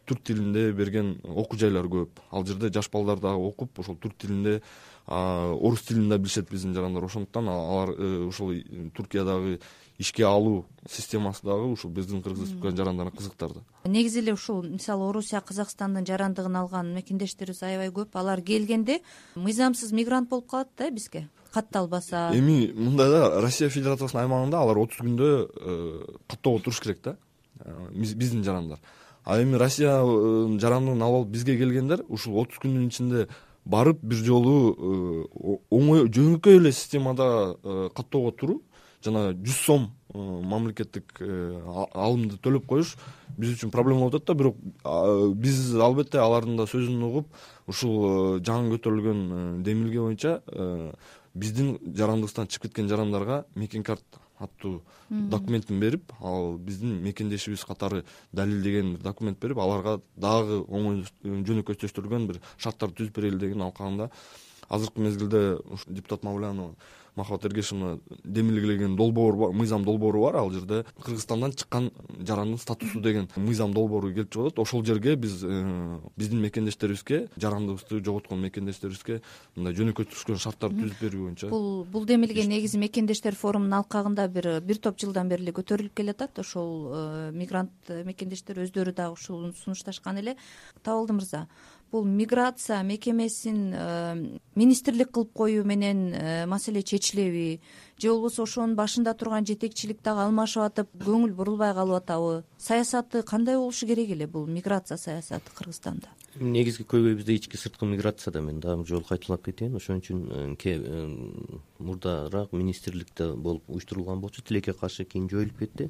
түрк 0.05 0.21
тилинде 0.23 0.71
берген 0.71 1.17
окуу 1.23 1.57
жайлар 1.57 1.89
көп. 1.89 2.21
Ал 2.31 2.45
жерде 2.45 2.71
жаш 2.73 2.89
балдар 2.93 3.19
дагы 3.19 3.41
окуп 3.49 3.79
ошол 3.79 3.97
түрк 3.97 4.15
тилинде 4.21 4.61
орус 5.09 5.81
тилин 5.87 6.09
да 6.09 6.17
билишет 6.17 6.51
биздин 6.51 6.73
жарандар 6.73 7.03
ошондуктан 7.03 7.49
алар 7.49 7.89
ушул 8.29 8.53
туркиядагы 8.95 9.59
ишке 9.97 10.23
алуу 10.23 10.65
системасы 10.89 11.41
дагы 11.43 11.71
ушул 11.71 11.91
биздин 11.91 12.21
кыргыз 12.21 12.43
республикасынын 12.43 12.77
жарандарына 12.77 13.15
кызыктырды 13.15 13.63
негизи 13.85 14.19
эле 14.19 14.33
ушул 14.33 14.61
мисалы 14.63 15.09
орусия 15.09 15.41
казакстандын 15.41 16.05
жарандыгын 16.05 16.55
алган 16.61 16.93
мекендештерибиз 16.93 17.63
аябай 17.63 17.89
көп 17.89 18.15
алар 18.15 18.41
келгенде 18.41 19.01
мыйзамсыз 19.35 19.91
мигрант 19.91 20.29
болуп 20.29 20.47
калат 20.47 20.69
да 20.77 20.91
бизге 20.91 21.27
катталбаса. 21.51 22.29
Эми 22.33 22.71
мындай 22.73 23.09
да 23.09 23.41
россия 23.41 23.69
федерациясынын 23.69 24.23
аймагында 24.23 24.61
алар 24.61 24.77
отуз 24.83 25.01
күндө 25.01 25.29
э, 25.49 26.17
каттоого 26.27 26.61
туруш 26.61 26.81
керек 26.83 27.01
да 27.03 27.17
э, 27.59 27.73
биздин 27.93 28.43
жарандар. 28.43 28.79
А 29.25 29.41
эми 29.41 29.57
россия 29.57 29.99
э, 29.99 30.59
жарандыгын 30.59 31.01
алып 31.01 31.23
алып 31.23 31.33
бизге 31.33 31.57
келгендер 31.57 32.05
ушул 32.07 32.39
отуз 32.41 32.61
күндүн 32.61 32.87
ичинде 32.87 33.27
барып 33.69 34.01
бир 34.01 34.23
жолу 34.25 34.55
оңой 35.69 36.09
жөнөкөй 36.09 36.57
эле 36.59 36.73
системада 36.73 37.55
каттоого 37.95 38.33
туруу 38.33 38.63
жана 39.03 39.31
жүз 39.33 39.59
сом 39.63 39.85
э, 40.13 40.19
мамлекеттик 40.19 41.21
э, 41.23 41.29
алымды 41.93 42.39
төлөп 42.43 42.65
коюш 42.67 42.95
биз 43.37 43.55
үчүн 43.55 43.71
проблема 43.71 44.07
болуп 44.07 44.19
атат 44.19 44.27
да. 44.27 44.35
Бирок 44.35 45.35
биз 45.39 45.61
албетте 45.75 46.19
алардын 46.19 46.57
да 46.59 46.67
сөзүн 46.67 47.03
угуп 47.07 47.29
ушул 47.67 47.95
э, 48.03 48.41
жаңы 48.43 48.75
көтөрүлгөн 48.75 49.63
демилге 49.63 50.03
боюнча 50.03 50.39
биздин 51.33 51.77
жарандыктан 51.95 52.49
чыгып 52.51 52.69
кеткен 52.69 52.89
жарандарга 52.91 53.45
мекен 53.55 53.83
карт 53.87 54.03
аттуу 54.39 54.81
документин 55.09 55.79
берип 55.79 56.13
ал 56.21 56.57
биздин 56.57 57.01
мекендешибиз 57.03 57.65
катары 57.65 58.03
далилдеген 58.33 58.97
документ 59.03 59.39
берип 59.39 59.59
аларга 59.59 59.99
дагы 60.15 60.61
оңой 60.67 61.03
жөнөкөйдөштүрүлгөн 61.23 62.27
бир 62.29 62.41
шарттарды 62.57 63.03
түзүп 63.03 63.19
берели 63.19 63.41
деген 63.41 63.65
алкагында 63.67 64.09
азыркы 64.69 65.01
мезгилде 65.01 65.43
депутат 65.87 66.23
мавлянова 66.23 66.75
махабат 67.19 67.45
эргешовна 67.49 67.99
демилгелеген 68.23 68.95
долбоор 68.95 69.53
мыйзам 69.53 69.83
долбоору 69.85 70.23
бар. 70.23 70.39
Ал 70.41 70.51
жерде 70.51 70.85
кыргызстандан 71.03 71.53
чыккан 71.53 71.91
жарандын 72.19 72.57
статусу 72.57 73.01
деген 73.01 73.29
мыйзам 73.35 73.73
долбоору 73.73 74.13
келип 74.13 74.31
чыгып 74.31 74.53
атат. 74.53 74.59
Ошол 74.63 74.85
жерге 74.85 75.15
биз 75.15 75.43
э, 75.43 75.99
биздин 76.17 76.41
мекендештерибизге 76.41 77.27
жарандыбызды 77.37 78.03
жоготкон 78.03 78.41
мекендештерибизге 78.43 79.21
мындай 79.55 79.75
жөнөкөйдүрүшкөн 79.77 80.39
шарттарды 80.41 80.85
түзүп 80.85 81.03
берүү 81.03 81.23
боюнча 81.25 81.49
бул 81.51 81.83
бул 81.85 82.05
демилге 82.09 82.45
негизи 82.49 82.79
мекендештер 82.81 83.37
форумунун 83.39 83.79
алкагында 83.81 84.27
бир 84.31 84.49
бир 84.65 84.81
топ 84.81 84.99
жылдан 85.01 85.29
бери 85.31 85.47
эле 85.47 85.55
көтөрүлүп 85.57 85.95
келатат 85.99 86.39
ошол 86.43 86.71
э, 86.91 87.31
мигрант 87.35 87.93
мекендештер 88.05 88.63
өздөрү 88.65 88.95
дагы 88.95 89.17
ушуну 89.17 89.53
сунушташкан 89.63 90.21
эле. 90.21 90.35
Табалды 90.83 91.13
мырза 91.17 91.47
бул 91.91 92.05
миграция 92.05 92.81
мекемесин 92.83 93.73
э, 93.73 94.39
министрлик 94.55 95.11
кылып 95.11 95.33
коюу 95.33 95.65
менен 95.65 96.13
э, 96.13 96.45
маселе 96.45 96.83
чечилеби 96.83 97.61
же 97.97 98.09
болбосо 98.09 98.43
ошонун 98.43 98.75
башында 98.75 99.13
турган 99.13 99.45
жетекчилик 99.45 100.01
дагы 100.03 100.25
алмашып 100.27 100.63
атып 100.63 100.93
көңүл 101.03 101.33
бурулбай 101.33 101.73
калып 101.73 102.03
атабы 102.03 102.43
саясаты 102.57 103.23
кандай 103.23 103.57
болушу 103.57 103.87
керек 103.87 104.11
эле 104.11 104.27
бул 104.27 104.45
миграция 104.47 104.97
саясаты 104.97 105.51
кыргызстанда? 105.55 106.07
Негизги 106.39 106.85
көйгөйүбүздө 106.85 107.33
ички 107.35 107.57
сырткы 107.57 107.87
миграция 107.89 108.31
да 108.31 108.41
мен 108.41 108.59
дагы 108.61 108.83
бир 108.83 108.87
жолу 108.93 109.03
кайталап 109.03 109.43
кетейин. 109.43 109.75
Ошон 109.75 109.99
үчүн 109.99 110.55
э, 110.61 111.49
мурдараак 111.79 112.53
министрликте 112.53 113.33
болуп 113.33 113.63
уюштурулган 113.67 114.21
болчу 114.21 114.43
тилекке 114.43 114.73
каршы 114.73 115.05
кийин 115.05 115.29
жоюлуп 115.29 115.57
кетти 115.59 115.89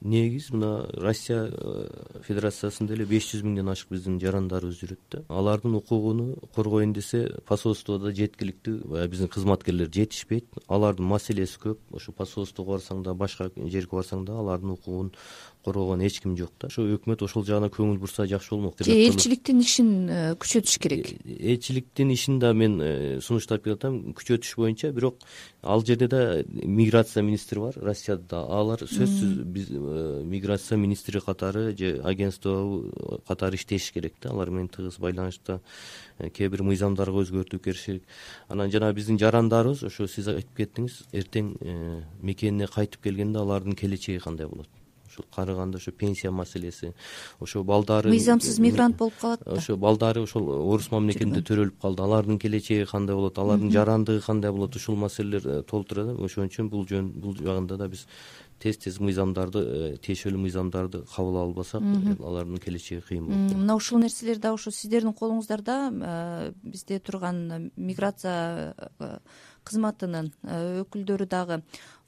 негиз 0.00 0.50
мына 0.52 0.86
россия 1.00 1.46
э, 1.50 2.20
федерациясында 2.26 2.94
эле 2.94 3.06
беш 3.08 3.30
жүз 3.32 3.44
миңден 3.46 3.70
ашык 3.72 3.90
биздин 3.94 4.18
жарандарыбыз 4.22 4.80
жүрөт 4.82 5.00
да 5.12 5.22
алардын 5.28 5.74
укугун 5.78 6.36
коргоюн 6.54 6.92
десе 6.92 7.26
посольстводо 7.48 8.12
жеткиликтүү 8.12 8.76
баягы 8.92 9.12
биздин 9.14 9.32
кызматкерлер 9.32 9.90
жетишпейт. 9.92 10.46
Алардын 10.68 11.06
маселеси 11.06 11.58
көп. 11.62 11.80
Ошо 11.92 12.12
посольствого 12.12 12.76
барсаң 12.76 13.02
да 13.02 13.14
башка 13.14 13.50
жерге 13.56 13.96
барсаң 13.96 14.24
да 14.26 14.38
алардын 14.40 14.76
укугун 14.76 15.12
коргогон 15.66 16.04
эч 16.06 16.20
ким 16.22 16.36
жок 16.38 16.52
да. 16.60 16.70
Ошо 16.70 16.86
өкмөт 16.96 17.26
ошол 17.26 17.44
жагына 17.44 17.68
көңүл 17.74 17.98
бурса 17.98 18.26
жакшы 18.30 18.54
болмок 18.54 18.80
же 18.80 18.94
элчиликтин 18.94 19.60
ишин 19.60 19.90
э, 20.08 20.22
күчөтүш 20.40 20.78
керек? 20.80 21.12
Э, 21.24 21.36
элчиликтин 21.52 22.14
ишин 22.14 22.38
да 22.40 22.54
мен 22.54 22.78
сунуштап 23.20 23.64
келип 23.64 23.82
атам. 23.82 24.00
Күчөтүш 24.16 24.54
боюнча 24.56 24.92
бирок 24.96 25.20
ал 25.62 25.84
жерде 25.84 26.08
да 26.08 26.22
миграция 26.46 27.22
министри 27.22 27.60
бар 27.60 27.74
россияда 27.76 28.22
да 28.30 28.44
алар 28.46 28.86
сөзсүз 28.86 29.42
биз 29.44 29.66
Э, 29.96 30.22
миграция 30.24 30.78
министри 30.78 31.20
катары 31.20 31.76
же 31.76 32.00
агентство 32.04 32.82
катары 33.26 33.56
иштеш 33.56 33.92
керек 33.92 34.14
да. 34.20 34.30
Алар 34.30 34.50
менен 34.50 34.68
тыгыз 34.68 34.98
байланышта 34.98 35.60
э, 36.18 36.30
кээ 36.30 36.48
бир 36.48 36.62
мыйзамдарга 36.62 37.24
өзгөртүү 37.24 37.60
керек 37.60 38.02
анан 38.48 38.70
жанагы 38.70 38.96
биздин 39.00 39.18
жарандарыбыз 39.18 39.84
ошо 39.88 40.06
сиз 40.06 40.28
айтып 40.28 40.56
кеттиңиз 40.56 41.02
эртең 41.12 41.54
э, 41.60 42.02
мекенине 42.22 42.66
кайтып 42.66 43.02
келгенде 43.02 43.38
алардын 43.38 43.76
келечеги 43.76 44.22
кандай 44.22 44.46
болот 44.46 44.68
ушул 45.16 45.26
карыганда 45.34 45.78
ошо 45.78 45.92
пенсия 45.92 46.30
маселеси 46.30 46.92
ошо 47.40 47.64
балдары 47.64 48.10
мыйзамсыз 48.10 48.58
мигрант 48.58 48.96
болуп 48.96 49.14
калат 49.20 49.40
да. 49.44 49.52
ошо 49.52 49.76
балдары 49.76 50.22
ошол 50.22 50.48
орус 50.72 50.90
мамлекетинде 50.90 51.42
төрөлүп 51.42 51.80
калды. 51.80 52.02
Алардын 52.02 52.38
келечеги 52.38 52.86
кандай 52.90 53.16
болот? 53.16 53.38
Алардын 53.38 53.72
жарандыгы 53.72 54.20
кандай 54.20 54.52
болот? 54.52 54.76
Ушул 54.76 54.96
маселелер 54.96 55.62
толтура 55.64 56.14
ошон 56.14 56.50
үчүн 56.50 56.68
бул 56.68 56.86
жөн 56.86 57.08
бул 57.12 57.36
жагында 57.36 57.76
да 57.76 57.88
биз 57.88 58.06
тез 58.58 58.78
тез 58.80 58.98
мыйзамдарды 59.00 59.60
э, 59.60 59.96
тиешелүү 60.00 60.40
мыйзамдарды 60.46 61.02
кабыл 61.12 61.42
албасак 61.42 61.82
алардын 61.82 62.56
келечеги 62.62 63.02
кыйын 63.04 63.26
болот. 63.26 63.56
Мына 63.56 63.76
ушул 63.76 64.00
нерселер 64.00 64.38
дагы 64.40 64.56
ошо 64.56 64.70
сиздердин 64.72 65.12
колуңуздарда 65.12 65.76
э, 65.92 66.52
бизде 66.62 66.98
турган 66.98 67.70
миграция 67.76 68.74
э, 68.98 69.18
кызматынын 69.66 70.32
өкүлдөрү 70.82 71.26
дагы 71.30 71.62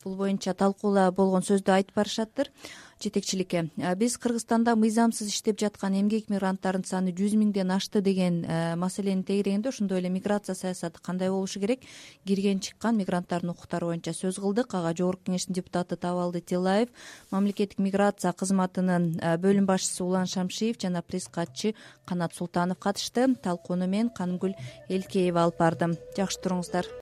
бул 0.04 0.16
боюнча 0.16 0.54
талкуулаа 0.54 1.10
болгон 1.12 1.42
сөздү 1.42 1.72
айтып 1.74 1.96
барышаттыр. 1.98 2.50
Жетекчиликке 2.98 3.68
биз 3.94 4.16
кыргызстанда 4.18 4.74
мыйзамсыз 4.74 5.28
иштеп 5.30 5.60
жаткан 5.60 5.94
эмгек 6.00 6.26
мигранттардын 6.32 6.82
саны 6.84 7.12
жүз 7.14 7.36
миңден 7.38 7.70
ашты 7.70 8.00
деген 8.02 8.40
э, 8.42 8.74
маселени 8.74 9.22
тегерегенде 9.22 9.68
ошондой 9.70 10.00
эле 10.00 10.08
миграция 10.10 10.56
саясаты 10.58 10.98
кандай 11.00 11.30
болушу 11.30 11.60
керек? 11.60 11.86
Кирген 12.26 12.58
чыккан 12.58 12.98
мигранттардын 12.98 13.54
укуктары 13.54 13.86
боюнча 13.86 14.10
сөз 14.10 14.40
кылдык. 14.42 14.74
Ага 14.74 14.96
жогорку 14.98 15.30
кеңештин 15.30 15.54
депутаты 15.54 15.94
табалды 15.94 16.40
тилаев 16.40 16.88
мамлекеттик 17.30 17.78
миграция 17.78 18.32
кызматынын 18.32 19.12
э, 19.22 19.36
бөлүм 19.38 19.66
башчысы 19.70 20.02
улан 20.02 20.26
шамшиев 20.26 20.82
жана 20.82 21.02
пресс 21.02 21.28
катчы 21.28 21.76
канат 22.04 22.34
султанов 22.34 22.80
катышты. 22.80 23.28
Талкууну 23.36 23.86
мен 23.86 24.10
канымгүл 24.10 24.58
элкеева 24.88 25.46
алып 25.46 25.62
бардым 25.62 25.94
жакшы 26.16 26.42
туруңуздар 26.42 26.90